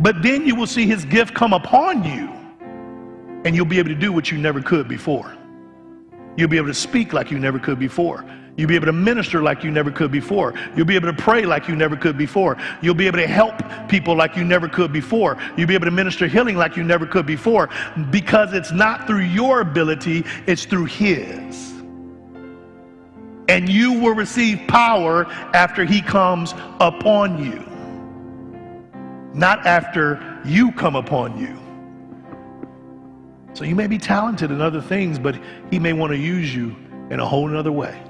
But 0.00 0.22
then 0.22 0.46
you 0.46 0.54
will 0.54 0.66
see 0.66 0.86
his 0.86 1.06
gift 1.06 1.32
come 1.32 1.54
upon 1.54 2.04
you 2.04 2.28
and 3.46 3.56
you'll 3.56 3.64
be 3.64 3.78
able 3.78 3.88
to 3.88 3.94
do 3.94 4.12
what 4.12 4.30
you 4.30 4.36
never 4.36 4.60
could 4.60 4.86
before. 4.86 5.34
You'll 6.36 6.48
be 6.48 6.56
able 6.58 6.68
to 6.68 6.74
speak 6.74 7.12
like 7.12 7.30
you 7.30 7.38
never 7.38 7.58
could 7.58 7.78
before. 7.78 8.24
You'll 8.56 8.68
be 8.68 8.74
able 8.76 8.86
to 8.86 8.92
minister 8.92 9.42
like 9.42 9.64
you 9.64 9.70
never 9.70 9.90
could 9.90 10.12
before. 10.12 10.54
You'll 10.76 10.86
be 10.86 10.96
able 10.96 11.12
to 11.12 11.22
pray 11.22 11.46
like 11.46 11.68
you 11.68 11.76
never 11.76 11.96
could 11.96 12.18
before. 12.18 12.56
You'll 12.82 12.94
be 12.94 13.06
able 13.06 13.18
to 13.18 13.26
help 13.26 13.54
people 13.88 14.14
like 14.16 14.36
you 14.36 14.44
never 14.44 14.68
could 14.68 14.92
before. 14.92 15.38
You'll 15.56 15.68
be 15.68 15.74
able 15.74 15.86
to 15.86 15.90
minister 15.92 16.26
healing 16.26 16.56
like 16.56 16.76
you 16.76 16.84
never 16.84 17.06
could 17.06 17.26
before 17.26 17.70
because 18.10 18.52
it's 18.52 18.72
not 18.72 19.06
through 19.06 19.24
your 19.24 19.60
ability, 19.62 20.24
it's 20.46 20.66
through 20.66 20.86
His. 20.86 21.72
and 23.48 23.68
you 23.68 23.94
will 23.94 24.14
receive 24.14 24.60
power 24.68 25.26
after 25.54 25.84
he 25.84 26.02
comes 26.02 26.54
upon 26.80 27.44
you, 27.44 27.66
not 29.34 29.66
after 29.66 30.40
you 30.44 30.72
come 30.72 30.96
upon 30.96 31.38
you. 31.38 31.59
So 33.54 33.64
you 33.64 33.74
may 33.74 33.86
be 33.86 33.98
talented 33.98 34.50
in 34.50 34.60
other 34.60 34.80
things, 34.80 35.18
but 35.18 35.38
he 35.70 35.78
may 35.78 35.92
want 35.92 36.12
to 36.12 36.18
use 36.18 36.54
you 36.54 36.74
in 37.10 37.20
a 37.20 37.26
whole 37.26 37.54
other 37.56 37.72
way. 37.72 38.00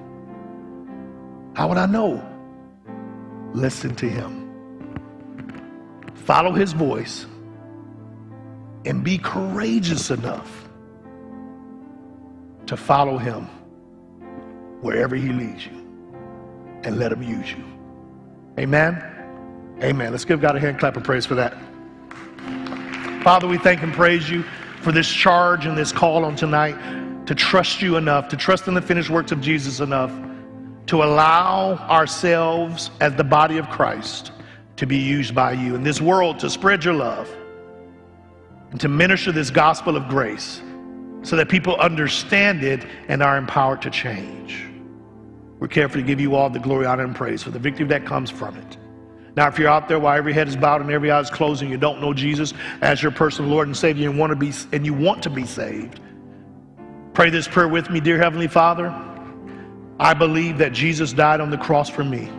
How 1.55 1.68
would 1.68 1.79
I 1.79 1.87
know? 1.87 2.24
Listen 3.53 3.94
to 3.96 4.09
him. 4.09 4.40
Follow 6.14 6.53
his 6.53 6.72
voice 6.72 7.26
and 8.85 9.03
be 9.03 9.18
courageous 9.18 10.11
enough 10.11 10.68
to 12.66 12.76
follow 12.76 13.18
him 13.18 13.48
wherever 14.81 15.16
he 15.16 15.31
leads 15.31 15.66
you 15.66 15.72
and 16.85 16.98
let 16.98 17.12
him 17.12 17.22
use 17.22 17.50
you. 17.50 17.64
Amen. 18.59 19.03
Amen. 19.83 20.12
Let's 20.12 20.24
give 20.24 20.40
God 20.40 20.57
a 20.57 20.61
hand 20.61 20.79
clap 20.79 20.96
of 20.96 21.03
praise 21.03 21.26
for 21.26 21.35
that. 21.35 21.57
Father, 23.24 23.46
we 23.46 23.59
thank 23.59 23.83
and 23.83 23.92
praise 23.92 24.31
you 24.31 24.44
for 24.81 24.93
this 24.93 25.09
charge 25.09 25.66
and 25.66 25.77
this 25.77 25.93
call 25.93 26.25
on 26.25 26.37
tonight 26.37 27.27
to 27.27 27.35
trust 27.35 27.83
you 27.83 27.97
enough, 27.97 28.29
to 28.29 28.37
trust 28.37 28.66
in 28.66 28.75
the 28.75 28.83
finished 28.83 29.11
works 29.11 29.31
of 29.31 29.40
Jesus 29.40 29.81
enough, 29.81 30.12
to 30.87 31.03
allow 31.03 31.77
ourselves 31.88 32.90
as 33.01 33.14
the 33.14 33.25
body 33.25 33.59
of 33.59 33.69
Christ 33.69 34.33
to 34.77 34.87
be 34.87 34.97
used 34.97 35.35
by 35.35 35.53
you 35.53 35.75
in 35.75 35.83
this 35.83 36.01
world 36.01 36.38
to 36.40 36.49
spread 36.49 36.85
your 36.85 36.95
love 36.95 37.31
and 38.71 38.81
to 38.81 38.88
minister 38.88 39.31
this 39.31 39.51
gospel 39.51 39.97
of 39.97 40.09
grace 40.09 40.62
so 41.23 41.37
that 41.37 41.49
people 41.49 41.77
understand 41.77 42.64
it 42.64 42.87
and 43.09 43.23
are 43.23 43.37
empowered 43.37 43.83
to 43.83 43.90
change. 43.90 44.66
We're 45.59 45.69
careful 45.69 46.01
to 46.01 46.07
give 46.07 46.21
you 46.21 46.35
all 46.35 46.49
the 46.49 46.59
glory, 46.59 46.87
honor, 46.87 47.05
and 47.05 47.14
praise 47.14 47.43
for 47.43 47.51
the 47.51 47.59
victory 47.59 47.87
that 47.88 48.07
comes 48.07 48.31
from 48.31 48.57
it. 48.57 48.79
Now, 49.37 49.49
if 49.49 49.59
you're 49.59 49.69
out 49.69 49.88
there 49.88 49.99
while 49.99 50.16
every 50.16 50.33
head 50.33 50.49
is 50.49 50.57
bowed 50.57 50.81
and 50.81 50.90
every 50.90 51.11
eye 51.11 51.21
is 51.21 51.31
closed 51.31 51.62
and 51.62 51.71
you 51.71 51.77
don't 51.77 52.01
know 52.01 52.12
Jesus 52.12 52.53
as 52.81 53.03
your 53.03 53.12
personal 53.12 53.51
Lord 53.51 53.69
and 53.69 53.77
Savior 53.77 54.09
and 54.11 54.19
want 54.19 54.31
to 54.31 54.37
be 54.37 54.53
and 54.73 54.85
you 54.85 54.93
want 54.93 55.23
to 55.23 55.31
be 55.31 55.47
saved, 55.47 56.01
pray 57.14 57.31
this 57.31 57.47
prayer 57.47 57.69
with 57.69 57.90
me, 57.90 58.01
dear 58.01 58.19
Heavenly 58.19 58.49
Father. 58.49 58.88
I 60.01 60.14
believe 60.14 60.59
that 60.59 60.73
Jesus 60.73 61.12
died 61.12 61.40
on 61.40 61.51
the 61.51 61.59
cross 61.59 61.88
for 61.88 62.03
me. 62.03 62.31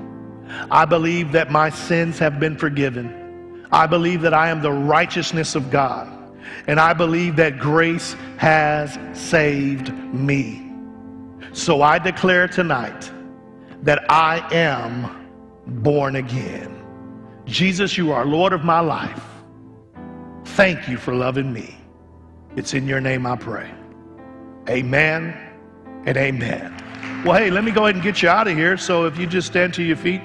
I 0.70 0.86
believe 0.86 1.32
that 1.32 1.52
my 1.52 1.70
sins 1.70 2.20
have 2.20 2.40
been 2.40 2.58
forgiven. 2.58 3.68
I 3.72 3.88
believe 3.88 4.22
that 4.22 4.34
I 4.34 4.50
am 4.50 4.62
the 4.62 4.72
righteousness 4.72 5.56
of 5.56 5.72
God. 5.72 6.10
And 6.68 6.80
I 6.80 6.94
believe 6.94 7.38
that 7.38 7.60
grace 7.60 8.16
has 8.38 8.98
saved 9.18 9.94
me. 10.14 10.72
So 11.54 11.82
I 11.82 12.00
declare 12.00 12.48
tonight 12.48 13.12
that 13.84 14.10
I 14.10 14.40
am 14.54 15.30
born 15.68 16.16
again. 16.18 16.81
Jesus, 17.52 17.98
you 17.98 18.14
are 18.14 18.26
Lord 18.26 18.54
of 18.54 18.64
my 18.64 18.80
life. 18.80 19.22
Thank 20.46 20.88
you 20.88 20.98
for 20.98 21.14
loving 21.14 21.52
me. 21.52 21.76
It's 22.56 22.74
in 22.74 22.88
your 22.88 23.02
name 23.02 23.26
I 23.26 23.36
pray. 23.36 23.70
Amen 24.70 25.38
and 26.06 26.16
amen. 26.16 27.24
Well, 27.26 27.38
hey, 27.38 27.50
let 27.50 27.66
me 27.66 27.72
go 27.72 27.84
ahead 27.84 27.96
and 27.96 28.04
get 28.04 28.22
you 28.22 28.30
out 28.30 28.48
of 28.48 28.56
here. 28.56 28.78
So 28.78 29.06
if 29.06 29.18
you 29.18 29.28
just 29.28 29.48
stand 29.48 29.74
to 29.74 29.84
your 29.84 29.98
feet 29.98 30.22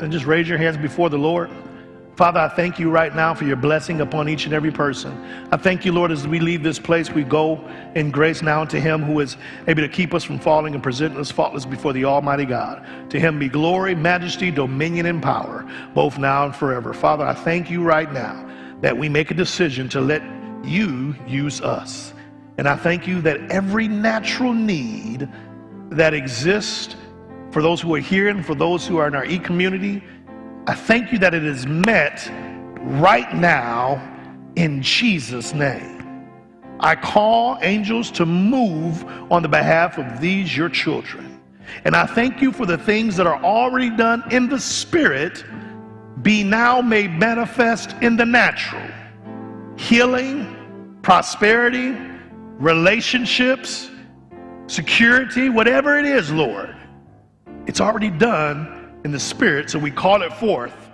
and 0.00 0.12
just 0.12 0.24
raise 0.24 0.48
your 0.48 0.58
hands 0.58 0.76
before 0.76 1.10
the 1.10 1.18
Lord. 1.18 1.50
Father, 2.16 2.40
I 2.40 2.48
thank 2.48 2.78
you 2.78 2.90
right 2.90 3.14
now 3.16 3.32
for 3.34 3.44
your 3.44 3.56
blessing 3.56 4.02
upon 4.02 4.28
each 4.28 4.44
and 4.44 4.52
every 4.52 4.70
person. 4.70 5.12
I 5.50 5.56
thank 5.56 5.86
you, 5.86 5.92
Lord, 5.92 6.12
as 6.12 6.28
we 6.28 6.40
leave 6.40 6.62
this 6.62 6.78
place, 6.78 7.10
we 7.10 7.24
go 7.24 7.66
in 7.94 8.10
grace 8.10 8.42
now 8.42 8.66
to 8.66 8.78
him 8.78 9.02
who 9.02 9.20
is 9.20 9.38
able 9.66 9.80
to 9.80 9.88
keep 9.88 10.12
us 10.12 10.22
from 10.22 10.38
falling 10.38 10.74
and 10.74 10.82
present 10.82 11.16
us 11.16 11.30
faultless 11.30 11.64
before 11.64 11.94
the 11.94 12.04
Almighty 12.04 12.44
God. 12.44 12.84
To 13.10 13.18
him 13.18 13.38
be 13.38 13.48
glory, 13.48 13.94
majesty, 13.94 14.50
dominion, 14.50 15.06
and 15.06 15.22
power, 15.22 15.66
both 15.94 16.18
now 16.18 16.44
and 16.44 16.54
forever. 16.54 16.92
Father, 16.92 17.24
I 17.24 17.32
thank 17.32 17.70
you 17.70 17.82
right 17.82 18.12
now 18.12 18.46
that 18.82 18.96
we 18.96 19.08
make 19.08 19.30
a 19.30 19.34
decision 19.34 19.88
to 19.88 20.00
let 20.02 20.22
you 20.62 21.16
use 21.26 21.62
us. 21.62 22.12
And 22.58 22.68
I 22.68 22.76
thank 22.76 23.06
you 23.06 23.22
that 23.22 23.40
every 23.50 23.88
natural 23.88 24.52
need 24.52 25.30
that 25.88 26.12
exists 26.12 26.94
for 27.52 27.62
those 27.62 27.80
who 27.80 27.94
are 27.94 28.00
here 28.00 28.28
and 28.28 28.44
for 28.44 28.54
those 28.54 28.86
who 28.86 28.98
are 28.98 29.06
in 29.06 29.14
our 29.14 29.24
e 29.24 29.38
community, 29.38 30.02
I 30.66 30.74
thank 30.74 31.10
you 31.10 31.18
that 31.18 31.34
it 31.34 31.44
is 31.44 31.66
met 31.66 32.30
right 32.82 33.34
now 33.34 34.00
in 34.54 34.80
Jesus' 34.80 35.52
name. 35.52 36.28
I 36.78 36.94
call 36.94 37.58
angels 37.62 38.12
to 38.12 38.26
move 38.26 39.04
on 39.30 39.42
the 39.42 39.48
behalf 39.48 39.98
of 39.98 40.20
these, 40.20 40.56
your 40.56 40.68
children. 40.68 41.40
And 41.84 41.96
I 41.96 42.06
thank 42.06 42.40
you 42.40 42.52
for 42.52 42.64
the 42.64 42.78
things 42.78 43.16
that 43.16 43.26
are 43.26 43.42
already 43.42 43.90
done 43.90 44.22
in 44.30 44.48
the 44.48 44.58
spirit 44.60 45.44
be 46.22 46.44
now 46.44 46.80
made 46.80 47.10
manifest 47.12 47.96
in 48.00 48.16
the 48.16 48.26
natural. 48.26 48.86
Healing, 49.76 50.98
prosperity, 51.02 51.96
relationships, 52.58 53.90
security, 54.68 55.48
whatever 55.48 55.98
it 55.98 56.04
is, 56.04 56.30
Lord. 56.30 56.76
It's 57.66 57.80
already 57.80 58.10
done 58.10 58.81
in 59.04 59.12
the 59.12 59.20
spirit, 59.20 59.70
so 59.70 59.78
we 59.78 59.90
call 59.90 60.22
it 60.22 60.32
forth 60.34 60.90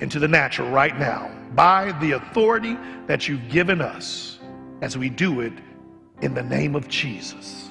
into 0.00 0.18
the 0.18 0.28
natural 0.28 0.70
right 0.70 0.98
now 0.98 1.30
by 1.54 1.92
the 2.00 2.12
authority 2.12 2.76
that 3.06 3.28
you've 3.28 3.48
given 3.48 3.80
us 3.80 4.38
as 4.82 4.98
we 4.98 5.08
do 5.08 5.40
it 5.40 5.52
in 6.20 6.34
the 6.34 6.42
name 6.42 6.74
of 6.74 6.88
Jesus. 6.88 7.70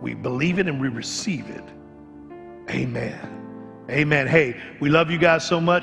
We 0.00 0.14
believe 0.14 0.58
it 0.58 0.68
and 0.68 0.80
we 0.80 0.88
receive 0.88 1.48
it. 1.48 1.64
Amen. 2.70 3.84
Amen. 3.90 4.26
Hey, 4.26 4.60
we 4.80 4.90
love 4.90 5.10
you 5.10 5.18
guys 5.18 5.44
so 5.44 5.60
much. 5.60 5.76